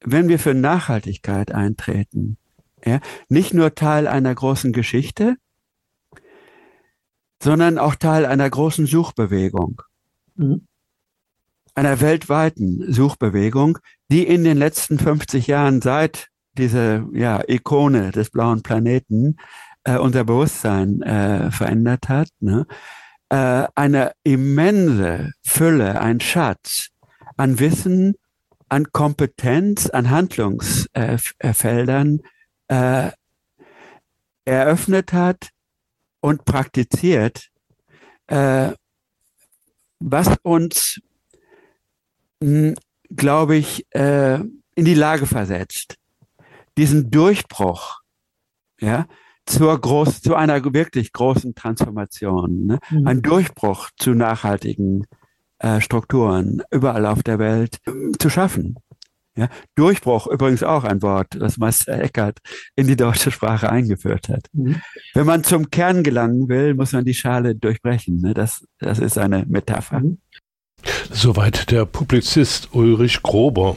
wenn 0.00 0.28
wir 0.28 0.38
für 0.38 0.54
Nachhaltigkeit 0.54 1.52
eintreten, 1.52 2.36
ja, 2.84 3.00
nicht 3.28 3.54
nur 3.54 3.74
Teil 3.74 4.06
einer 4.06 4.34
großen 4.34 4.72
Geschichte, 4.72 5.36
sondern 7.42 7.78
auch 7.78 7.94
Teil 7.94 8.26
einer 8.26 8.48
großen 8.50 8.86
Suchbewegung. 8.86 9.82
Mhm. 10.34 10.66
Einer 11.74 12.00
weltweiten 12.00 12.92
Suchbewegung, 12.92 13.78
die 14.10 14.26
in 14.26 14.44
den 14.44 14.56
letzten 14.56 14.98
50 14.98 15.46
Jahren 15.46 15.80
seit 15.80 16.28
diese 16.56 17.06
ja, 17.12 17.42
Ikone 17.48 18.12
des 18.12 18.30
blauen 18.30 18.62
Planeten 18.62 19.36
äh, 19.84 19.98
unser 19.98 20.24
Bewusstsein 20.24 21.02
äh, 21.02 21.50
verändert 21.50 22.08
hat. 22.08 22.28
Ne? 22.40 22.66
Äh, 23.28 23.66
eine 23.74 24.12
immense 24.22 25.32
Fülle, 25.42 26.00
ein 26.00 26.20
Schatz 26.20 26.88
an 27.36 27.58
Wissen, 27.58 28.14
an 28.68 28.92
Kompetenz, 28.92 29.90
an 29.90 30.10
Handlungsfeldern 30.10 32.20
äh, 32.68 33.10
eröffnet 34.44 35.12
hat 35.12 35.50
und 36.20 36.44
praktiziert, 36.44 37.48
äh, 38.26 38.72
was 40.00 40.36
uns, 40.42 41.00
hm, 42.42 42.74
glaube 43.10 43.54
ich, 43.56 43.86
äh, 43.90 44.40
in 44.74 44.84
die 44.84 44.94
Lage 44.94 45.26
versetzt, 45.26 45.96
diesen 46.76 47.10
Durchbruch, 47.10 48.00
ja, 48.80 49.06
zur 49.46 49.78
groß, 49.80 50.22
zu 50.22 50.34
einer 50.34 50.62
wirklich 50.72 51.12
großen 51.12 51.54
Transformation, 51.54 52.66
ne? 52.66 52.78
Mhm. 52.90 53.06
ein 53.06 53.22
Durchbruch 53.22 53.90
zu 53.96 54.14
nachhaltigen 54.14 55.06
äh, 55.58 55.80
Strukturen 55.80 56.62
überall 56.70 57.06
auf 57.06 57.22
der 57.22 57.38
Welt 57.38 57.78
äh, 57.86 58.12
zu 58.18 58.30
schaffen. 58.30 58.76
Ja, 59.36 59.48
Durchbruch 59.74 60.28
übrigens 60.28 60.62
auch 60.62 60.84
ein 60.84 61.02
Wort, 61.02 61.34
das 61.36 61.56
Meister 61.56 62.00
Eckert 62.00 62.38
in 62.76 62.86
die 62.86 62.94
deutsche 62.94 63.32
Sprache 63.32 63.68
eingeführt 63.68 64.28
hat. 64.28 64.46
Mhm. 64.52 64.80
Wenn 65.12 65.26
man 65.26 65.42
zum 65.42 65.70
Kern 65.70 66.04
gelangen 66.04 66.48
will, 66.48 66.74
muss 66.74 66.92
man 66.92 67.04
die 67.04 67.14
Schale 67.14 67.56
durchbrechen. 67.56 68.20
Ne? 68.20 68.32
Das, 68.32 68.64
das 68.78 69.00
ist 69.00 69.18
eine 69.18 69.44
Metapher. 69.48 70.00
Mhm. 70.00 70.18
Soweit 71.10 71.70
der 71.70 71.84
Publizist 71.84 72.68
Ulrich 72.74 73.22
Grober. 73.22 73.76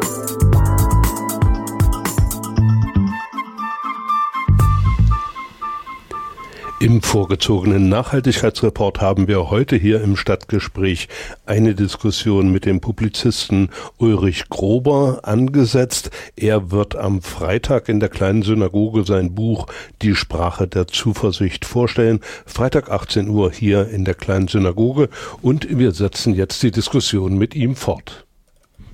Im 6.81 7.03
vorgezogenen 7.03 7.89
Nachhaltigkeitsreport 7.89 9.01
haben 9.01 9.27
wir 9.27 9.51
heute 9.51 9.75
hier 9.75 10.01
im 10.01 10.15
Stadtgespräch 10.15 11.09
eine 11.45 11.75
Diskussion 11.75 12.51
mit 12.51 12.65
dem 12.65 12.81
Publizisten 12.81 13.69
Ulrich 13.99 14.49
Grober 14.49 15.19
angesetzt. 15.21 16.09
Er 16.35 16.71
wird 16.71 16.95
am 16.95 17.21
Freitag 17.21 17.87
in 17.87 17.99
der 17.99 18.09
kleinen 18.09 18.41
Synagoge 18.41 19.05
sein 19.05 19.35
Buch 19.35 19.67
Die 20.01 20.15
Sprache 20.15 20.67
der 20.67 20.87
Zuversicht 20.87 21.65
vorstellen. 21.65 22.19
Freitag 22.47 22.89
18 22.89 23.29
Uhr 23.29 23.51
hier 23.51 23.87
in 23.89 24.03
der 24.03 24.15
kleinen 24.15 24.47
Synagoge 24.47 25.09
und 25.43 25.77
wir 25.77 25.91
setzen 25.91 26.33
jetzt 26.33 26.63
die 26.63 26.71
Diskussion 26.71 27.37
mit 27.37 27.53
ihm 27.53 27.75
fort. 27.75 28.25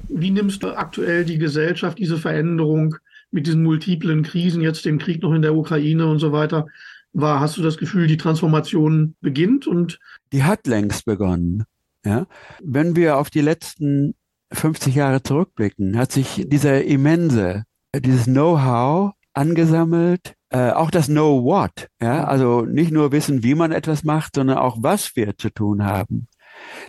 Wie 0.09 0.31
nimmst 0.31 0.61
du 0.61 0.75
aktuell 0.75 1.23
die 1.23 1.37
Gesellschaft, 1.37 1.99
diese 1.99 2.17
Veränderung 2.17 2.97
mit 3.31 3.47
diesen 3.47 3.63
multiplen 3.63 4.23
Krisen, 4.23 4.61
jetzt 4.61 4.83
dem 4.83 4.99
Krieg 4.99 5.21
noch 5.21 5.33
in 5.33 5.41
der 5.41 5.55
Ukraine 5.55 6.07
und 6.07 6.19
so 6.19 6.33
weiter, 6.33 6.65
war, 7.21 7.39
hast 7.39 7.57
du 7.57 7.61
das 7.61 7.77
Gefühl, 7.77 8.07
die 8.07 8.17
Transformation 8.17 9.15
beginnt 9.21 9.67
und 9.67 9.99
die 10.31 10.43
hat 10.43 10.67
längst 10.67 11.05
begonnen. 11.05 11.63
Ja, 12.05 12.27
wenn 12.63 12.95
wir 12.95 13.17
auf 13.17 13.29
die 13.29 13.41
letzten 13.41 14.15
50 14.53 14.95
Jahre 14.95 15.23
zurückblicken, 15.23 15.97
hat 15.97 16.11
sich 16.11 16.45
dieser 16.47 16.85
immense, 16.85 17.63
dieses 17.93 18.25
Know-how 18.25 19.13
angesammelt, 19.33 20.35
äh, 20.49 20.71
auch 20.71 20.91
das 20.91 21.07
Know 21.07 21.43
What. 21.43 21.89
Ja, 22.01 22.23
also 22.23 22.61
nicht 22.61 22.91
nur 22.91 23.11
wissen, 23.11 23.43
wie 23.43 23.55
man 23.55 23.71
etwas 23.71 24.03
macht, 24.03 24.35
sondern 24.35 24.57
auch 24.57 24.77
was 24.79 25.15
wir 25.15 25.37
zu 25.37 25.49
tun 25.49 25.83
haben. 25.83 26.27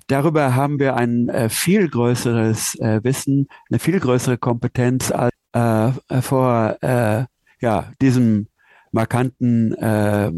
Darüber 0.07 0.55
haben 0.55 0.79
wir 0.79 0.97
ein 0.97 1.29
äh, 1.29 1.49
viel 1.49 1.89
größeres 1.89 2.77
äh, 2.77 3.03
Wissen, 3.03 3.49
eine 3.71 3.79
viel 3.79 3.99
größere 3.99 4.39
Kompetenz 4.39 5.11
als 5.11 5.33
äh, 5.53 6.21
vor 6.23 6.77
äh, 6.81 7.25
ja, 7.61 7.93
diesem 8.01 8.47
markanten 8.93 9.75
äh, 9.75 10.31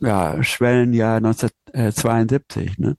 ja, 0.00 0.42
Schwellenjahr 0.42 1.16
1972, 1.16 2.78
ne? 2.78 2.96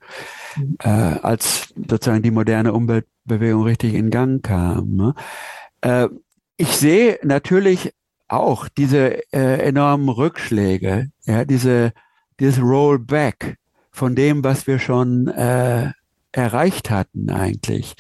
Mhm. 0.58 0.78
Äh, 0.82 0.90
als 0.90 1.74
sozusagen 1.76 2.24
die 2.24 2.32
moderne 2.32 2.74
Umweltbewegung 2.74 3.64
richtig 3.64 3.94
in 3.94 4.10
Gang 4.10 4.44
kam. 4.44 4.96
Ne? 4.96 5.14
Äh, 5.82 6.08
ich 6.58 6.76
sehe 6.76 7.20
natürlich 7.24 7.94
auch 8.28 8.68
diese 8.70 9.32
äh, 9.34 9.60
enormen 9.68 10.10
Rückschläge, 10.10 11.10
ja, 11.26 11.46
diese, 11.46 11.94
dieses 12.40 12.62
Rollback 12.62 13.58
von 13.92 14.16
dem, 14.16 14.44
was 14.44 14.68
wir 14.68 14.80
schon 14.80 15.28
äh, 15.28 15.92
erreicht 16.32 16.90
hatten 16.90 17.30
eigentlich. 17.30 17.96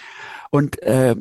Und 0.49 0.81
äh, 0.81 1.15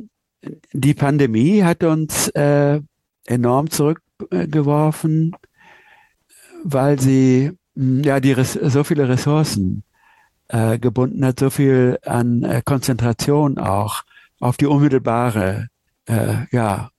die 0.73 0.95
Pandemie 0.95 1.63
hat 1.63 1.85
uns 1.85 2.29
enorm 2.29 3.71
zurückgeworfen, 4.19 5.35
weil 6.63 7.01
sie 7.01 7.53
hm, 7.77 8.03
ja 8.03 8.21
die 8.21 8.35
so 8.35 8.85
viele 8.85 9.09
Ressourcen 9.09 9.85
äh, 10.49 10.79
gebunden 10.79 11.25
hat, 11.25 11.41
so 11.41 11.51
viel 11.51 11.99
an 12.05 12.43
äh, 12.43 12.63
Konzentration 12.65 13.59
auch 13.59 14.03
auf 14.41 14.57
die 14.57 14.67
unmittelbare 14.67 15.69
äh, 16.07 16.47
ja, 16.51 16.91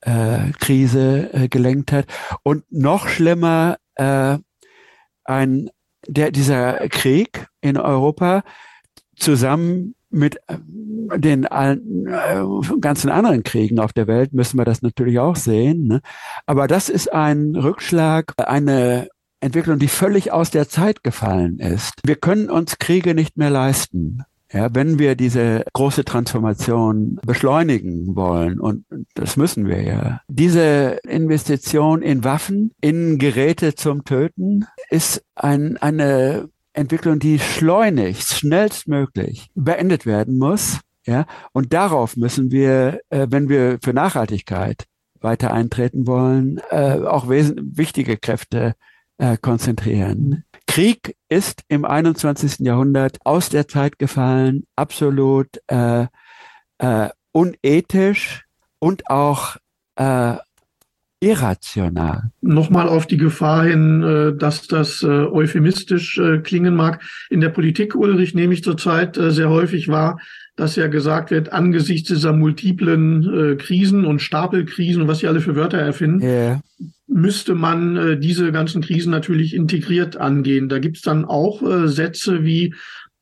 äh, 0.00 0.52
Krise 0.58 1.32
äh, 1.32 1.48
gelenkt 1.48 1.92
hat. 1.92 2.06
Und 2.42 2.64
noch 2.70 3.08
schlimmer 3.08 3.78
äh, 3.96 4.38
ein 5.24 5.70
der 6.06 6.30
dieser 6.30 6.88
Krieg 6.88 7.48
in 7.60 7.76
Europa 7.76 8.42
zusammen 9.16 9.94
mit 10.10 10.36
äh, 10.46 10.58
den 11.18 11.44
äh, 11.44 11.76
ganzen 12.80 13.10
anderen 13.10 13.42
Kriegen 13.42 13.78
auf 13.78 13.92
der 13.92 14.06
Welt 14.06 14.32
müssen 14.32 14.58
wir 14.58 14.64
das 14.64 14.82
natürlich 14.82 15.18
auch 15.18 15.36
sehen. 15.36 15.86
Ne? 15.86 16.00
Aber 16.46 16.66
das 16.66 16.88
ist 16.88 17.12
ein 17.12 17.54
Rückschlag, 17.54 18.34
eine 18.36 19.08
Entwicklung, 19.40 19.78
die 19.78 19.88
völlig 19.88 20.32
aus 20.32 20.50
der 20.50 20.68
Zeit 20.68 21.04
gefallen 21.04 21.58
ist. 21.58 21.92
Wir 22.04 22.16
können 22.16 22.50
uns 22.50 22.78
Kriege 22.78 23.14
nicht 23.14 23.36
mehr 23.36 23.50
leisten. 23.50 24.24
Ja, 24.50 24.74
wenn 24.74 24.98
wir 24.98 25.14
diese 25.14 25.62
große 25.74 26.06
Transformation 26.06 27.20
beschleunigen 27.26 28.16
wollen, 28.16 28.58
und 28.58 28.86
das 29.12 29.36
müssen 29.36 29.66
wir 29.66 29.82
ja, 29.82 30.22
diese 30.26 31.00
Investition 31.06 32.00
in 32.00 32.24
Waffen, 32.24 32.72
in 32.80 33.18
Geräte 33.18 33.74
zum 33.74 34.04
Töten, 34.04 34.64
ist 34.88 35.22
ein, 35.34 35.76
eine 35.76 36.48
Entwicklung, 36.78 37.18
die 37.18 37.38
schleunigst, 37.38 38.34
schnellstmöglich 38.34 39.50
beendet 39.54 40.06
werden 40.06 40.38
muss. 40.38 40.80
Ja, 41.06 41.26
und 41.52 41.72
darauf 41.72 42.16
müssen 42.16 42.50
wir, 42.50 43.00
äh, 43.08 43.26
wenn 43.30 43.48
wir 43.48 43.78
für 43.82 43.94
Nachhaltigkeit 43.94 44.84
weiter 45.20 45.52
eintreten 45.52 46.06
wollen, 46.06 46.60
äh, 46.70 47.00
auch 47.00 47.28
wichtige 47.28 48.18
Kräfte 48.18 48.74
äh, 49.16 49.36
konzentrieren. 49.36 50.44
Krieg 50.66 51.16
ist 51.28 51.62
im 51.68 51.84
21. 51.84 52.60
Jahrhundert 52.60 53.18
aus 53.24 53.48
der 53.48 53.66
Zeit 53.68 53.98
gefallen, 53.98 54.64
absolut 54.76 55.48
äh, 55.68 56.06
äh, 56.78 57.08
unethisch 57.32 58.44
und 58.78 59.10
auch 59.10 59.56
äh, 59.96 60.36
irrational. 61.20 62.30
Nochmal 62.40 62.88
auf 62.88 63.06
die 63.06 63.16
Gefahr 63.16 63.64
hin, 63.64 64.02
äh, 64.02 64.36
dass 64.36 64.66
das 64.66 65.02
äh, 65.02 65.06
euphemistisch 65.06 66.18
äh, 66.18 66.38
klingen 66.38 66.76
mag. 66.76 67.02
In 67.28 67.40
der 67.40 67.48
Politik, 67.48 67.94
Ulrich, 67.94 68.34
nehme 68.34 68.54
ich 68.54 68.62
zurzeit 68.62 69.16
sehr 69.16 69.50
häufig 69.50 69.88
wahr, 69.88 70.18
dass 70.56 70.76
ja 70.76 70.86
gesagt 70.86 71.30
wird, 71.30 71.52
angesichts 71.52 72.08
dieser 72.08 72.32
multiplen 72.32 73.58
Krisen 73.58 74.04
und 74.04 74.20
Stapelkrisen 74.20 75.02
und 75.02 75.08
was 75.08 75.20
sie 75.20 75.28
alle 75.28 75.40
für 75.40 75.54
Wörter 75.54 75.78
erfinden, 75.78 76.20
yeah. 76.20 76.60
müsste 77.06 77.54
man 77.54 78.20
diese 78.20 78.50
ganzen 78.50 78.82
Krisen 78.82 79.10
natürlich 79.12 79.54
integriert 79.54 80.16
angehen. 80.16 80.68
Da 80.68 80.80
gibt's 80.80 81.02
dann 81.02 81.24
auch 81.24 81.62
Sätze 81.86 82.44
wie, 82.44 82.74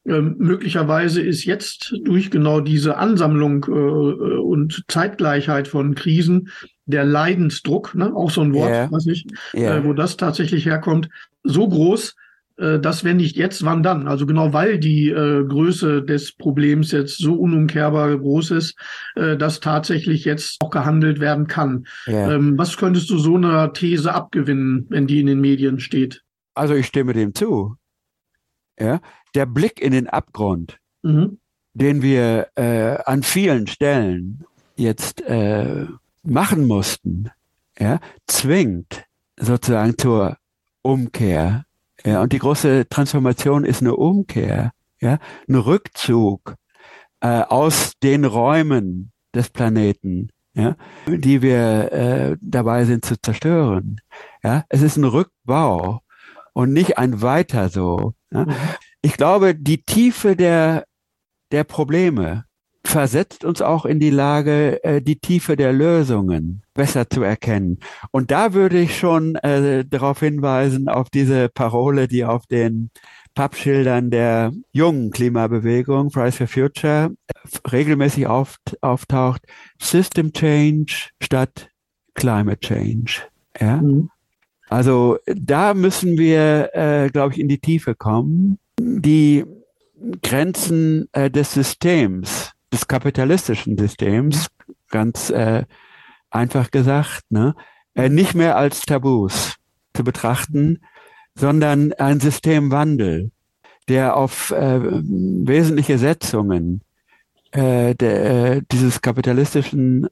ähm, 0.08 0.36
möglicherweise 0.38 1.20
ist 1.20 1.44
jetzt 1.44 1.94
durch 2.04 2.30
genau 2.30 2.60
diese 2.60 2.96
Ansammlung 2.96 3.64
äh, 3.68 3.70
äh, 3.70 4.38
und 4.38 4.84
Zeitgleichheit 4.88 5.68
von 5.68 5.94
Krisen 5.94 6.50
der 6.84 7.04
Leidensdruck, 7.04 7.94
ne, 7.94 8.14
auch 8.14 8.30
so 8.30 8.42
ein 8.42 8.54
Wort, 8.54 8.70
yeah. 8.70 8.90
weiß 8.90 9.06
ich, 9.06 9.26
yeah. 9.54 9.78
äh, 9.78 9.84
wo 9.84 9.92
das 9.92 10.16
tatsächlich 10.16 10.66
herkommt, 10.66 11.08
so 11.42 11.68
groß, 11.68 12.14
äh, 12.58 12.78
dass 12.78 13.04
wenn 13.04 13.16
nicht 13.16 13.36
jetzt, 13.36 13.64
wann 13.64 13.82
dann? 13.82 14.06
Also 14.06 14.26
genau 14.26 14.52
weil 14.52 14.78
die 14.78 15.10
äh, 15.10 15.44
Größe 15.44 16.02
des 16.02 16.32
Problems 16.32 16.92
jetzt 16.92 17.18
so 17.18 17.34
unumkehrbar 17.34 18.16
groß 18.16 18.52
ist, 18.52 18.76
äh, 19.16 19.36
dass 19.36 19.60
tatsächlich 19.60 20.24
jetzt 20.24 20.56
auch 20.60 20.70
gehandelt 20.70 21.20
werden 21.20 21.48
kann. 21.48 21.86
Yeah. 22.06 22.34
Ähm, 22.34 22.56
was 22.56 22.76
könntest 22.76 23.10
du 23.10 23.18
so 23.18 23.36
einer 23.36 23.72
These 23.72 24.14
abgewinnen, 24.14 24.86
wenn 24.88 25.06
die 25.06 25.20
in 25.20 25.26
den 25.26 25.40
Medien 25.40 25.80
steht? 25.80 26.22
Also 26.54 26.74
ich 26.74 26.86
stimme 26.86 27.12
dem 27.12 27.34
zu. 27.34 27.76
Ja, 28.78 29.00
der 29.34 29.46
Blick 29.46 29.80
in 29.80 29.92
den 29.92 30.08
Abgrund, 30.08 30.78
mhm. 31.02 31.38
den 31.72 32.02
wir 32.02 32.48
äh, 32.56 32.98
an 33.04 33.22
vielen 33.22 33.66
Stellen 33.66 34.44
jetzt 34.76 35.22
äh, 35.22 35.86
machen 36.22 36.66
mussten, 36.66 37.30
ja, 37.78 38.00
zwingt 38.26 39.04
sozusagen 39.38 39.96
zur 39.96 40.36
Umkehr. 40.82 41.64
Ja, 42.04 42.22
und 42.22 42.32
die 42.32 42.38
große 42.38 42.88
Transformation 42.88 43.64
ist 43.64 43.80
eine 43.80 43.96
Umkehr, 43.96 44.72
ja, 45.00 45.18
ein 45.48 45.54
Rückzug 45.54 46.56
äh, 47.20 47.42
aus 47.42 47.92
den 48.02 48.24
Räumen 48.24 49.12
des 49.34 49.50
Planeten, 49.50 50.30
ja, 50.54 50.76
die 51.06 51.42
wir 51.42 51.92
äh, 51.92 52.36
dabei 52.40 52.84
sind 52.84 53.04
zu 53.04 53.20
zerstören. 53.20 54.00
Ja, 54.42 54.64
es 54.68 54.82
ist 54.82 54.96
ein 54.96 55.04
Rückbau 55.04 56.02
und 56.52 56.72
nicht 56.72 56.98
ein 56.98 57.20
Weiter 57.22 57.68
so. 57.68 58.14
Ja. 58.32 58.44
Mhm. 58.44 58.54
Ich 59.02 59.16
glaube, 59.16 59.54
die 59.54 59.82
Tiefe 59.82 60.36
der, 60.36 60.84
der 61.52 61.64
Probleme 61.64 62.44
versetzt 62.84 63.44
uns 63.44 63.62
auch 63.62 63.84
in 63.84 63.98
die 64.00 64.10
Lage, 64.10 64.82
äh, 64.84 65.02
die 65.02 65.18
Tiefe 65.18 65.56
der 65.56 65.72
Lösungen 65.72 66.62
besser 66.74 67.10
zu 67.10 67.22
erkennen. 67.22 67.80
Und 68.10 68.30
da 68.30 68.54
würde 68.54 68.78
ich 68.78 68.98
schon 68.98 69.34
äh, 69.36 69.84
darauf 69.84 70.20
hinweisen, 70.20 70.88
auf 70.88 71.10
diese 71.10 71.48
Parole, 71.48 72.08
die 72.08 72.24
auf 72.24 72.46
den 72.46 72.90
Pappschildern 73.34 74.10
der 74.10 74.52
jungen 74.72 75.10
Klimabewegung, 75.10 76.10
Price 76.10 76.36
for 76.36 76.46
Future, 76.46 77.10
regelmäßig 77.70 78.26
auf, 78.26 78.56
auftaucht, 78.80 79.42
System 79.80 80.32
Change 80.32 81.10
statt 81.20 81.68
Climate 82.14 82.60
Change. 82.60 83.22
Ja? 83.60 83.76
Mhm. 83.76 84.10
Also 84.68 85.18
da 85.26 85.74
müssen 85.74 86.18
wir, 86.18 86.70
äh, 86.74 87.08
glaube 87.10 87.34
ich, 87.34 87.40
in 87.40 87.48
die 87.48 87.60
Tiefe 87.60 87.94
kommen. 87.94 88.58
Die 88.78 89.44
Grenzen 90.22 91.08
äh, 91.12 91.30
des 91.30 91.52
Systems, 91.52 92.52
des 92.72 92.88
kapitalistischen 92.88 93.78
Systems, 93.78 94.48
ganz 94.90 95.30
äh, 95.30 95.64
einfach 96.30 96.70
gesagt, 96.70 97.22
ne, 97.30 97.54
äh, 97.94 98.08
nicht 98.08 98.34
mehr 98.34 98.56
als 98.56 98.82
Tabus 98.82 99.54
zu 99.94 100.04
betrachten, 100.04 100.80
sondern 101.34 101.92
ein 101.94 102.20
Systemwandel, 102.20 103.30
der 103.88 104.16
auf 104.16 104.50
äh, 104.50 104.80
wesentliche 104.82 105.96
Setzungen 105.98 106.82
äh, 107.54 107.92
äh, 107.92 108.62
dieses 108.70 109.00
kapitalistischen 109.00 110.08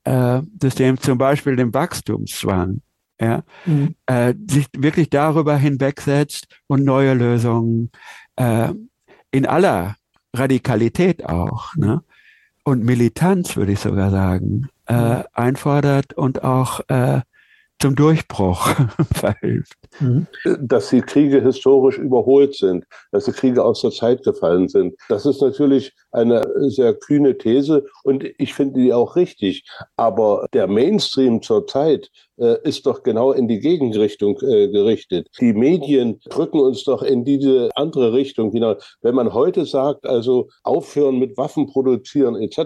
Systems, 0.62 1.00
zum 1.00 1.18
Beispiel 1.18 1.56
dem 1.56 1.74
Wachstumszwang, 1.74 2.80
ja, 3.24 3.42
mhm. 3.66 3.94
äh, 4.06 4.34
sich 4.48 4.66
wirklich 4.76 5.10
darüber 5.10 5.56
hinwegsetzt 5.56 6.46
und 6.66 6.84
neue 6.84 7.14
Lösungen 7.14 7.90
äh, 8.36 8.70
in 9.30 9.46
aller 9.46 9.96
Radikalität 10.34 11.24
auch 11.24 11.74
ne? 11.76 12.02
und 12.64 12.84
Militanz, 12.84 13.56
würde 13.56 13.72
ich 13.72 13.80
sogar 13.80 14.10
sagen, 14.10 14.68
äh, 14.86 15.22
einfordert 15.32 16.14
und 16.14 16.44
auch 16.44 16.80
äh, 16.88 17.20
zum 17.78 17.94
Durchbruch 17.94 18.74
verhilft. 19.12 19.78
Mhm. 20.00 20.26
Dass 20.60 20.90
die 20.90 21.00
Kriege 21.00 21.40
historisch 21.40 21.98
überholt 21.98 22.54
sind, 22.54 22.84
dass 23.12 23.26
die 23.26 23.32
Kriege 23.32 23.64
aus 23.64 23.82
der 23.82 23.90
Zeit 23.90 24.22
gefallen 24.24 24.68
sind. 24.68 24.94
Das 25.08 25.26
ist 25.26 25.40
natürlich 25.40 25.92
eine 26.10 26.42
sehr 26.70 26.94
kühne 26.94 27.36
These 27.38 27.86
und 28.02 28.24
ich 28.38 28.54
finde 28.54 28.80
die 28.80 28.92
auch 28.92 29.16
richtig. 29.16 29.64
Aber 29.96 30.46
der 30.52 30.66
Mainstream 30.66 31.42
zur 31.42 31.66
Zeit 31.66 32.10
äh, 32.38 32.56
ist 32.64 32.86
doch 32.86 33.02
genau 33.02 33.32
in 33.32 33.48
die 33.48 33.60
Gegenrichtung 33.60 34.38
äh, 34.40 34.68
gerichtet. 34.68 35.28
Die 35.40 35.52
Medien 35.52 36.20
drücken 36.28 36.58
uns 36.58 36.84
doch 36.84 37.02
in 37.02 37.24
diese 37.24 37.70
andere 37.76 38.12
Richtung 38.12 38.50
hinaus. 38.50 38.96
Wenn 39.02 39.14
man 39.14 39.32
heute 39.34 39.64
sagt, 39.66 40.06
also 40.06 40.48
aufhören 40.62 41.18
mit 41.18 41.36
Waffen 41.36 41.66
produzieren 41.66 42.36
etc., 42.36 42.56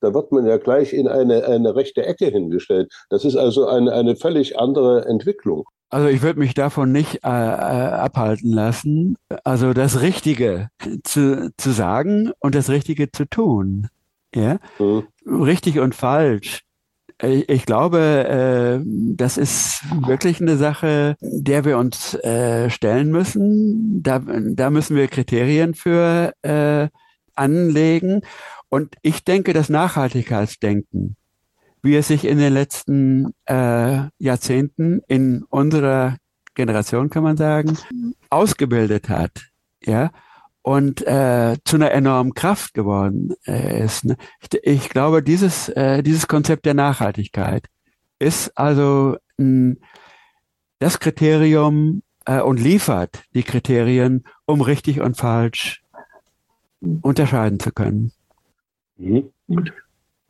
da 0.00 0.14
wird 0.14 0.32
man 0.32 0.46
ja 0.46 0.58
gleich 0.58 0.92
in 0.92 1.08
eine, 1.08 1.44
eine 1.44 1.74
rechte 1.74 2.04
Ecke 2.04 2.26
hingestellt. 2.26 2.92
Das 3.10 3.24
ist 3.24 3.36
also 3.36 3.66
eine, 3.66 3.92
eine 3.92 4.16
völlig 4.16 4.58
andere 4.58 5.06
Entwicklung. 5.06 5.64
Also 5.90 6.08
ich 6.08 6.20
würde 6.22 6.38
mich 6.38 6.54
davon 6.54 6.92
nicht 6.92 7.24
äh, 7.24 7.28
äh, 7.28 7.30
abhalten 7.30 8.52
lassen. 8.52 9.16
Also 9.44 9.72
das 9.72 10.02
Richtige 10.02 10.68
zu, 11.02 11.50
zu 11.56 11.70
sagen 11.70 12.32
und 12.40 12.54
das 12.54 12.68
Richtige 12.68 13.10
zu 13.10 13.24
tun. 13.24 13.88
Ja, 14.34 14.58
mhm. 14.78 15.04
richtig 15.26 15.78
und 15.78 15.94
falsch. 15.94 16.62
Ich, 17.22 17.48
ich 17.48 17.66
glaube, 17.66 17.98
äh, 17.98 18.84
das 18.84 19.38
ist 19.38 19.82
wirklich 20.06 20.40
eine 20.40 20.56
Sache, 20.58 21.16
der 21.20 21.64
wir 21.64 21.78
uns 21.78 22.14
äh, 22.14 22.68
stellen 22.68 23.10
müssen. 23.10 24.02
Da, 24.02 24.18
da 24.18 24.70
müssen 24.70 24.94
wir 24.94 25.08
Kriterien 25.08 25.74
für 25.74 26.32
äh, 26.42 26.88
anlegen. 27.34 28.20
Und 28.68 28.94
ich 29.00 29.24
denke, 29.24 29.54
das 29.54 29.70
Nachhaltigkeitsdenken 29.70 31.16
wie 31.82 31.96
es 31.96 32.08
sich 32.08 32.24
in 32.24 32.38
den 32.38 32.52
letzten 32.52 33.34
äh, 33.46 34.08
Jahrzehnten 34.18 35.02
in 35.08 35.44
unserer 35.44 36.16
Generation, 36.54 37.10
kann 37.10 37.22
man 37.22 37.36
sagen, 37.36 37.78
ausgebildet 38.30 39.08
hat. 39.08 39.48
Ja, 39.84 40.10
und 40.62 41.06
äh, 41.06 41.56
zu 41.64 41.76
einer 41.76 41.92
enormen 41.92 42.34
Kraft 42.34 42.74
geworden 42.74 43.34
äh, 43.46 43.84
ist. 43.84 44.04
Ne? 44.04 44.16
Ich, 44.40 44.58
ich, 44.62 44.88
glaube, 44.90 45.22
dieses, 45.22 45.68
äh, 45.70 46.02
dieses 46.02 46.28
Konzept 46.28 46.66
der 46.66 46.74
Nachhaltigkeit 46.74 47.66
ist 48.18 48.56
also 48.58 49.16
mh, 49.38 49.76
das 50.78 51.00
Kriterium 51.00 52.02
äh, 52.26 52.40
und 52.40 52.60
liefert 52.60 53.22
die 53.34 53.44
Kriterien, 53.44 54.24
um 54.44 54.60
richtig 54.60 55.00
und 55.00 55.16
falsch 55.16 55.82
unterscheiden 57.00 57.60
zu 57.60 57.72
können. 57.72 58.12
Mhm. 58.96 59.30
Gut. 59.46 59.72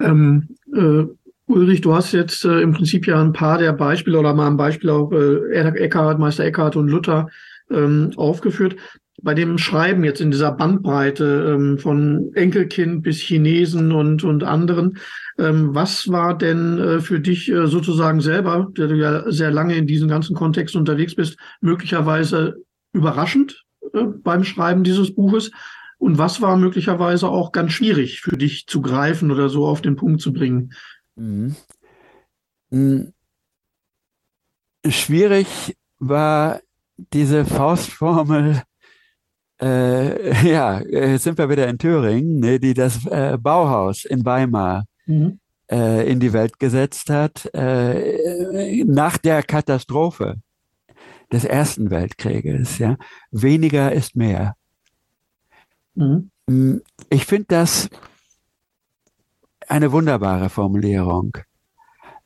Ähm, 0.00 0.54
äh, 0.72 1.04
Ulrich, 1.48 1.80
du 1.80 1.94
hast 1.94 2.12
jetzt 2.12 2.44
äh, 2.44 2.60
im 2.60 2.72
Prinzip 2.72 3.06
ja 3.06 3.20
ein 3.20 3.32
paar 3.32 3.56
der 3.56 3.72
Beispiele 3.72 4.18
oder 4.18 4.34
mal 4.34 4.46
ein 4.46 4.58
Beispiel 4.58 4.90
auch 4.90 5.10
äh, 5.12 5.54
Eckhart, 5.54 6.18
Meister 6.18 6.44
Eckhart 6.44 6.76
und 6.76 6.88
Luther 6.88 7.28
ähm, 7.70 8.12
aufgeführt. 8.16 8.76
Bei 9.22 9.34
dem 9.34 9.56
Schreiben 9.56 10.04
jetzt 10.04 10.20
in 10.20 10.30
dieser 10.30 10.52
Bandbreite 10.52 11.54
ähm, 11.54 11.78
von 11.78 12.30
Enkelkind 12.34 13.02
bis 13.02 13.18
Chinesen 13.18 13.92
und, 13.92 14.24
und 14.24 14.44
anderen, 14.44 14.98
ähm, 15.38 15.74
was 15.74 16.08
war 16.08 16.36
denn 16.36 16.78
äh, 16.78 17.00
für 17.00 17.18
dich 17.18 17.50
äh, 17.50 17.66
sozusagen 17.66 18.20
selber, 18.20 18.68
der 18.76 18.88
du 18.88 18.96
ja 18.96 19.30
sehr 19.32 19.50
lange 19.50 19.74
in 19.74 19.86
diesen 19.86 20.08
ganzen 20.08 20.36
Kontexten 20.36 20.78
unterwegs 20.78 21.14
bist, 21.14 21.38
möglicherweise 21.62 22.62
überraschend 22.92 23.64
äh, 23.94 24.04
beim 24.22 24.44
Schreiben 24.44 24.84
dieses 24.84 25.14
Buches? 25.14 25.50
Und 25.96 26.16
was 26.18 26.40
war 26.40 26.56
möglicherweise 26.56 27.28
auch 27.28 27.50
ganz 27.50 27.72
schwierig 27.72 28.20
für 28.20 28.36
dich 28.36 28.66
zu 28.68 28.80
greifen 28.82 29.32
oder 29.32 29.48
so 29.48 29.66
auf 29.66 29.80
den 29.82 29.96
Punkt 29.96 30.20
zu 30.20 30.32
bringen? 30.32 30.72
Mhm. 31.18 31.56
Mhm. 32.70 33.12
Schwierig 34.86 35.76
war 35.98 36.60
diese 36.96 37.44
Faustformel, 37.44 38.62
äh, 39.60 40.48
ja, 40.48 40.80
jetzt 40.80 41.24
sind 41.24 41.38
wir 41.38 41.48
wieder 41.48 41.68
in 41.68 41.78
Thüringen, 41.78 42.40
ne, 42.40 42.60
die 42.60 42.74
das 42.74 43.04
äh, 43.06 43.36
Bauhaus 43.40 44.04
in 44.04 44.24
Weimar 44.24 44.84
mhm. 45.06 45.40
äh, 45.70 46.10
in 46.10 46.20
die 46.20 46.32
Welt 46.32 46.58
gesetzt 46.58 47.10
hat, 47.10 47.52
äh, 47.54 48.84
nach 48.84 49.18
der 49.18 49.42
Katastrophe 49.42 50.36
des 51.32 51.44
Ersten 51.44 51.90
Weltkrieges. 51.90 52.78
Ja. 52.78 52.96
Weniger 53.30 53.92
ist 53.92 54.16
mehr. 54.16 54.54
Mhm. 55.94 56.30
Mm, 56.46 56.76
ich 57.10 57.26
finde 57.26 57.46
das 57.48 57.90
eine 59.68 59.92
wunderbare 59.92 60.48
Formulierung. 60.50 61.38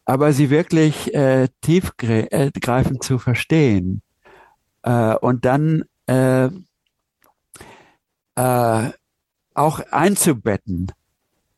Aber 0.05 0.33
sie 0.33 0.51
wirklich 0.51 1.15
äh, 1.15 1.49
tiefgreifend 1.61 2.97
äh, 2.97 3.01
zu 3.01 3.19
verstehen 3.19 4.03
äh, 4.83 5.15
und 5.17 5.45
dann 5.45 5.85
äh, 6.07 6.49
äh, 8.35 8.91
auch 9.55 9.81
einzubetten 9.91 10.91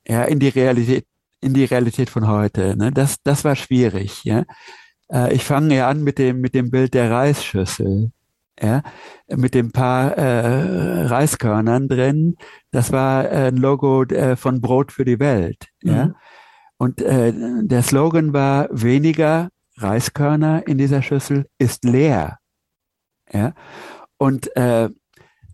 ja, 0.07 0.25
in 0.25 0.41
die 0.41 0.49
Realität, 0.49 1.07
in 1.41 1.55
die 1.55 1.65
Realität 1.65 2.11
von 2.11 2.29
heute. 2.29 2.77
Ne? 2.77 2.91
Das, 2.93 3.23
das 3.23 3.45
war 3.45 3.57
schwierig. 3.57 4.25
Ja? 4.25 4.45
Äh, 5.11 5.35
ich 5.35 5.45
fange 5.45 5.77
ja 5.77 5.89
an 5.89 6.03
mit 6.03 6.19
dem, 6.19 6.41
mit 6.41 6.55
dem 6.55 6.71
Bild 6.71 6.95
der 6.95 7.11
Reisschüssel. 7.11 8.11
Ja, 8.61 8.83
mit 9.29 9.55
dem 9.55 9.73
paar 9.73 10.17
äh, 10.17 11.07
Reiskörnern 11.07 11.89
drin. 11.89 12.37
Das 12.71 12.93
war 12.93 13.29
ein 13.29 13.57
Logo 13.57 14.05
äh, 14.05 14.37
von 14.37 14.61
Brot 14.61 14.93
für 14.93 15.05
die 15.05 15.19
Welt. 15.19 15.67
Mhm. 15.83 15.93
Ja, 15.93 16.15
und 16.77 17.03
äh, 17.03 17.33
der 17.35 17.83
Slogan 17.83 18.33
war 18.33 18.69
weniger 18.71 19.51
Reiskörner 19.77 20.67
in 20.69 20.79
dieser 20.79 21.03
Schüssel 21.03 21.49
ist 21.59 21.85
leer. 21.85 22.39
Ja, 23.33 23.55
und 24.19 24.55
äh, 24.57 24.91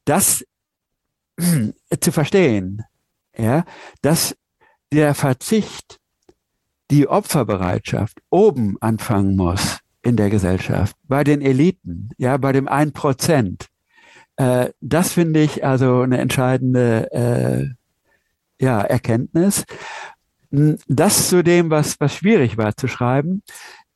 das 0.04 0.44
zu 2.00 2.12
verstehen, 2.12 2.84
ja, 3.36 3.64
dass 4.02 4.36
der 4.92 5.14
Verzicht, 5.14 5.98
die 6.90 7.06
Opferbereitschaft 7.06 8.20
oben 8.30 8.76
anfangen 8.80 9.36
muss 9.36 9.79
in 10.02 10.16
der 10.16 10.30
Gesellschaft, 10.30 10.96
bei 11.06 11.24
den 11.24 11.42
Eliten, 11.42 12.10
ja, 12.16 12.36
bei 12.36 12.52
dem 12.52 12.68
ein 12.68 12.92
Prozent. 12.92 13.68
Äh, 14.36 14.70
das 14.80 15.12
finde 15.12 15.40
ich 15.40 15.64
also 15.64 16.00
eine 16.00 16.18
entscheidende 16.18 17.12
äh, 17.12 18.64
ja, 18.64 18.80
Erkenntnis. 18.80 19.64
Das 20.50 21.28
zu 21.28 21.44
dem, 21.44 21.70
was, 21.70 22.00
was 22.00 22.14
schwierig 22.14 22.56
war 22.56 22.76
zu 22.76 22.88
schreiben, 22.88 23.42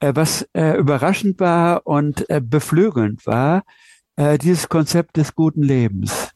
äh, 0.01 0.13
was 0.15 0.49
äh, 0.53 0.77
überraschend 0.77 1.41
war 1.41 1.87
und 1.87 2.29
äh, 2.29 2.41
beflügelnd 2.41 3.27
war, 3.27 3.65
äh, 4.17 4.39
dieses 4.39 4.69
Konzept 4.69 5.17
des 5.17 5.35
guten 5.35 5.63
Lebens, 5.63 6.31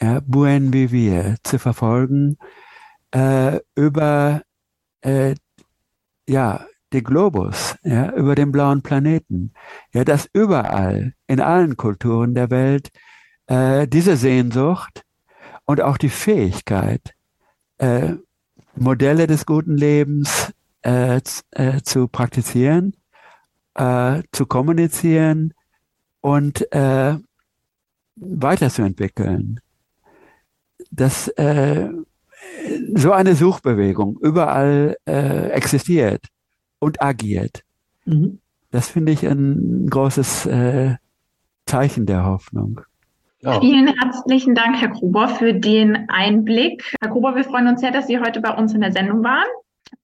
ja, 0.00 0.20
Buen 0.26 0.72
Vivir, 0.72 1.36
zu 1.42 1.58
verfolgen 1.58 2.38
über 3.74 4.42
ja, 6.28 6.66
den 6.92 7.04
Globus, 7.04 7.76
ja, 7.82 8.12
über 8.12 8.34
den 8.34 8.52
blauen 8.52 8.82
Planeten. 8.82 9.52
Ja, 9.92 10.04
dass 10.04 10.28
überall, 10.32 11.14
in 11.26 11.40
allen 11.40 11.76
Kulturen 11.76 12.34
der 12.34 12.50
Welt, 12.50 12.90
äh, 13.46 13.86
diese 13.86 14.16
Sehnsucht 14.16 15.04
und 15.64 15.80
auch 15.80 15.96
die 15.96 16.08
Fähigkeit, 16.08 17.14
äh, 17.78 18.14
Modelle 18.76 19.26
des 19.26 19.46
guten 19.46 19.76
Lebens 19.76 20.52
äh, 20.82 21.20
äh, 21.52 21.82
zu 21.82 22.08
praktizieren, 22.08 22.96
äh, 23.74 24.22
zu 24.32 24.46
kommunizieren 24.46 25.54
und 26.20 26.70
äh, 26.72 27.16
weiterzuentwickeln. 28.16 29.60
Dass 30.90 31.28
äh, 31.28 31.88
so 32.94 33.12
eine 33.12 33.34
Suchbewegung 33.34 34.18
überall 34.20 34.96
äh, 35.06 35.50
existiert 35.50 36.26
und 36.80 37.00
agiert. 37.00 37.62
Mhm. 38.04 38.40
Das 38.72 38.88
finde 38.88 39.12
ich 39.12 39.26
ein 39.26 39.86
großes 39.88 40.46
äh, 40.46 40.96
Zeichen 41.66 42.06
der 42.06 42.24
Hoffnung. 42.24 42.80
Ja. 43.42 43.58
Vielen 43.60 43.86
herzlichen 43.86 44.54
Dank, 44.54 44.76
Herr 44.80 44.88
Gruber, 44.88 45.28
für 45.28 45.54
den 45.54 46.08
Einblick. 46.10 46.94
Herr 47.00 47.10
Gruber, 47.10 47.36
wir 47.36 47.44
freuen 47.44 47.68
uns 47.68 47.80
sehr, 47.80 47.90
dass 47.90 48.06
Sie 48.06 48.18
heute 48.18 48.40
bei 48.40 48.54
uns 48.54 48.74
in 48.74 48.82
der 48.82 48.92
Sendung 48.92 49.24
waren 49.24 49.48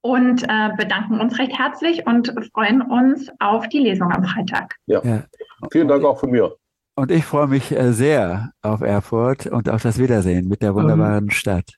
und 0.00 0.42
äh, 0.44 0.70
bedanken 0.76 1.20
uns 1.20 1.38
recht 1.38 1.58
herzlich 1.58 2.06
und 2.06 2.32
freuen 2.52 2.80
uns 2.82 3.28
auf 3.38 3.68
die 3.68 3.80
Lesung 3.80 4.10
am 4.10 4.24
Freitag. 4.24 4.76
Ja, 4.86 5.02
ja. 5.04 5.24
vielen 5.70 5.88
Dank 5.88 6.04
auch 6.04 6.18
von 6.18 6.30
mir. 6.30 6.54
Und 6.94 7.10
ich 7.10 7.26
freue 7.26 7.46
mich 7.46 7.72
äh, 7.72 7.92
sehr 7.92 8.52
auf 8.62 8.80
Erfurt 8.80 9.46
und 9.46 9.68
auf 9.68 9.82
das 9.82 9.98
Wiedersehen 9.98 10.48
mit 10.48 10.62
der 10.62 10.74
wunderbaren 10.74 11.24
um. 11.24 11.30
Stadt. 11.30 11.74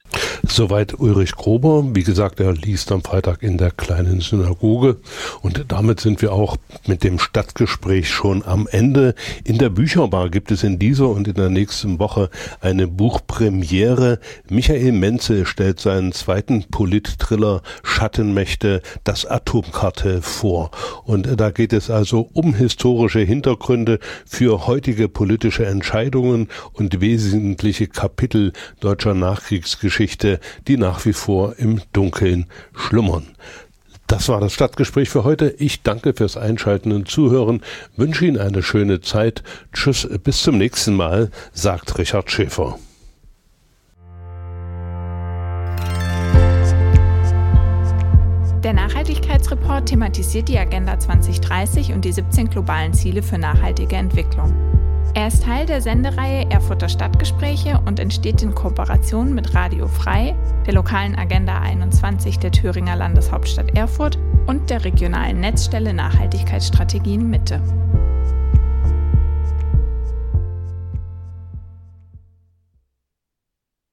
Soweit 0.46 0.98
Ulrich 0.98 1.32
Grober. 1.32 1.84
Wie 1.94 2.04
gesagt, 2.04 2.38
er 2.40 2.52
liest 2.52 2.92
am 2.92 3.02
Freitag 3.02 3.42
in 3.42 3.58
der 3.58 3.70
kleinen 3.70 4.20
Synagoge. 4.20 4.96
Und 5.42 5.64
damit 5.68 6.00
sind 6.00 6.22
wir 6.22 6.32
auch 6.32 6.56
mit 6.86 7.02
dem 7.02 7.18
Stadtgespräch 7.18 8.08
schon 8.08 8.44
am 8.44 8.68
Ende. 8.70 9.14
In 9.44 9.58
der 9.58 9.70
Bücherbar 9.70 10.30
gibt 10.30 10.50
es 10.50 10.62
in 10.62 10.78
dieser 10.78 11.08
und 11.08 11.26
in 11.26 11.34
der 11.34 11.50
nächsten 11.50 11.98
Woche 11.98 12.30
eine 12.60 12.86
Buchpremiere. 12.86 14.20
Michael 14.48 14.92
Menze 14.92 15.44
stellt 15.44 15.80
seinen 15.80 16.12
zweiten 16.12 16.64
Polit-Thriller 16.64 17.62
Schattenmächte, 17.82 18.82
das 19.04 19.26
Atomkartell 19.26 20.22
vor. 20.22 20.70
Und 21.04 21.40
da 21.40 21.50
geht 21.50 21.72
es 21.72 21.90
also 21.90 22.28
um 22.32 22.54
historische 22.54 23.20
Hintergründe 23.20 23.98
für 24.24 24.66
heutige 24.66 25.08
politische 25.08 25.66
Entscheidungen 25.66 26.48
und 26.72 27.00
wesentliche 27.00 27.88
Kapitel 27.88 28.52
deutscher 28.80 29.14
Nachkriegsgeschichte 29.14 30.27
die 30.66 30.76
nach 30.76 31.04
wie 31.04 31.12
vor 31.12 31.54
im 31.58 31.80
Dunkeln 31.92 32.46
schlummern. 32.74 33.26
Das 34.08 34.28
war 34.30 34.40
das 34.40 34.54
Stadtgespräch 34.54 35.10
für 35.10 35.24
heute. 35.24 35.54
Ich 35.58 35.82
danke 35.82 36.14
fürs 36.14 36.38
Einschalten 36.38 36.92
und 36.92 37.08
Zuhören, 37.08 37.62
wünsche 37.96 38.24
Ihnen 38.24 38.38
eine 38.38 38.62
schöne 38.62 39.02
Zeit. 39.02 39.42
Tschüss, 39.74 40.08
bis 40.24 40.42
zum 40.42 40.56
nächsten 40.56 40.94
Mal, 40.94 41.30
sagt 41.52 41.98
Richard 41.98 42.30
Schäfer. 42.30 42.78
Der 48.64 48.72
Nachhaltigkeitsreport 48.72 49.86
thematisiert 49.86 50.48
die 50.48 50.58
Agenda 50.58 50.98
2030 50.98 51.92
und 51.92 52.04
die 52.04 52.12
17 52.12 52.50
globalen 52.50 52.92
Ziele 52.92 53.22
für 53.22 53.38
nachhaltige 53.38 53.96
Entwicklung. 53.96 54.77
Er 55.14 55.28
ist 55.28 55.42
Teil 55.42 55.66
der 55.66 55.80
Sendereihe 55.80 56.48
Erfurter 56.50 56.88
Stadtgespräche 56.88 57.80
und 57.86 57.98
entsteht 57.98 58.42
in 58.42 58.54
Kooperation 58.54 59.34
mit 59.34 59.54
Radio 59.54 59.88
Frei, 59.88 60.36
der 60.66 60.74
lokalen 60.74 61.16
Agenda 61.16 61.58
21 61.58 62.38
der 62.38 62.52
Thüringer 62.52 62.96
Landeshauptstadt 62.96 63.76
Erfurt 63.76 64.18
und 64.46 64.70
der 64.70 64.84
regionalen 64.84 65.40
Netzstelle 65.40 65.92
Nachhaltigkeitsstrategien 65.92 67.28
Mitte. 67.28 67.60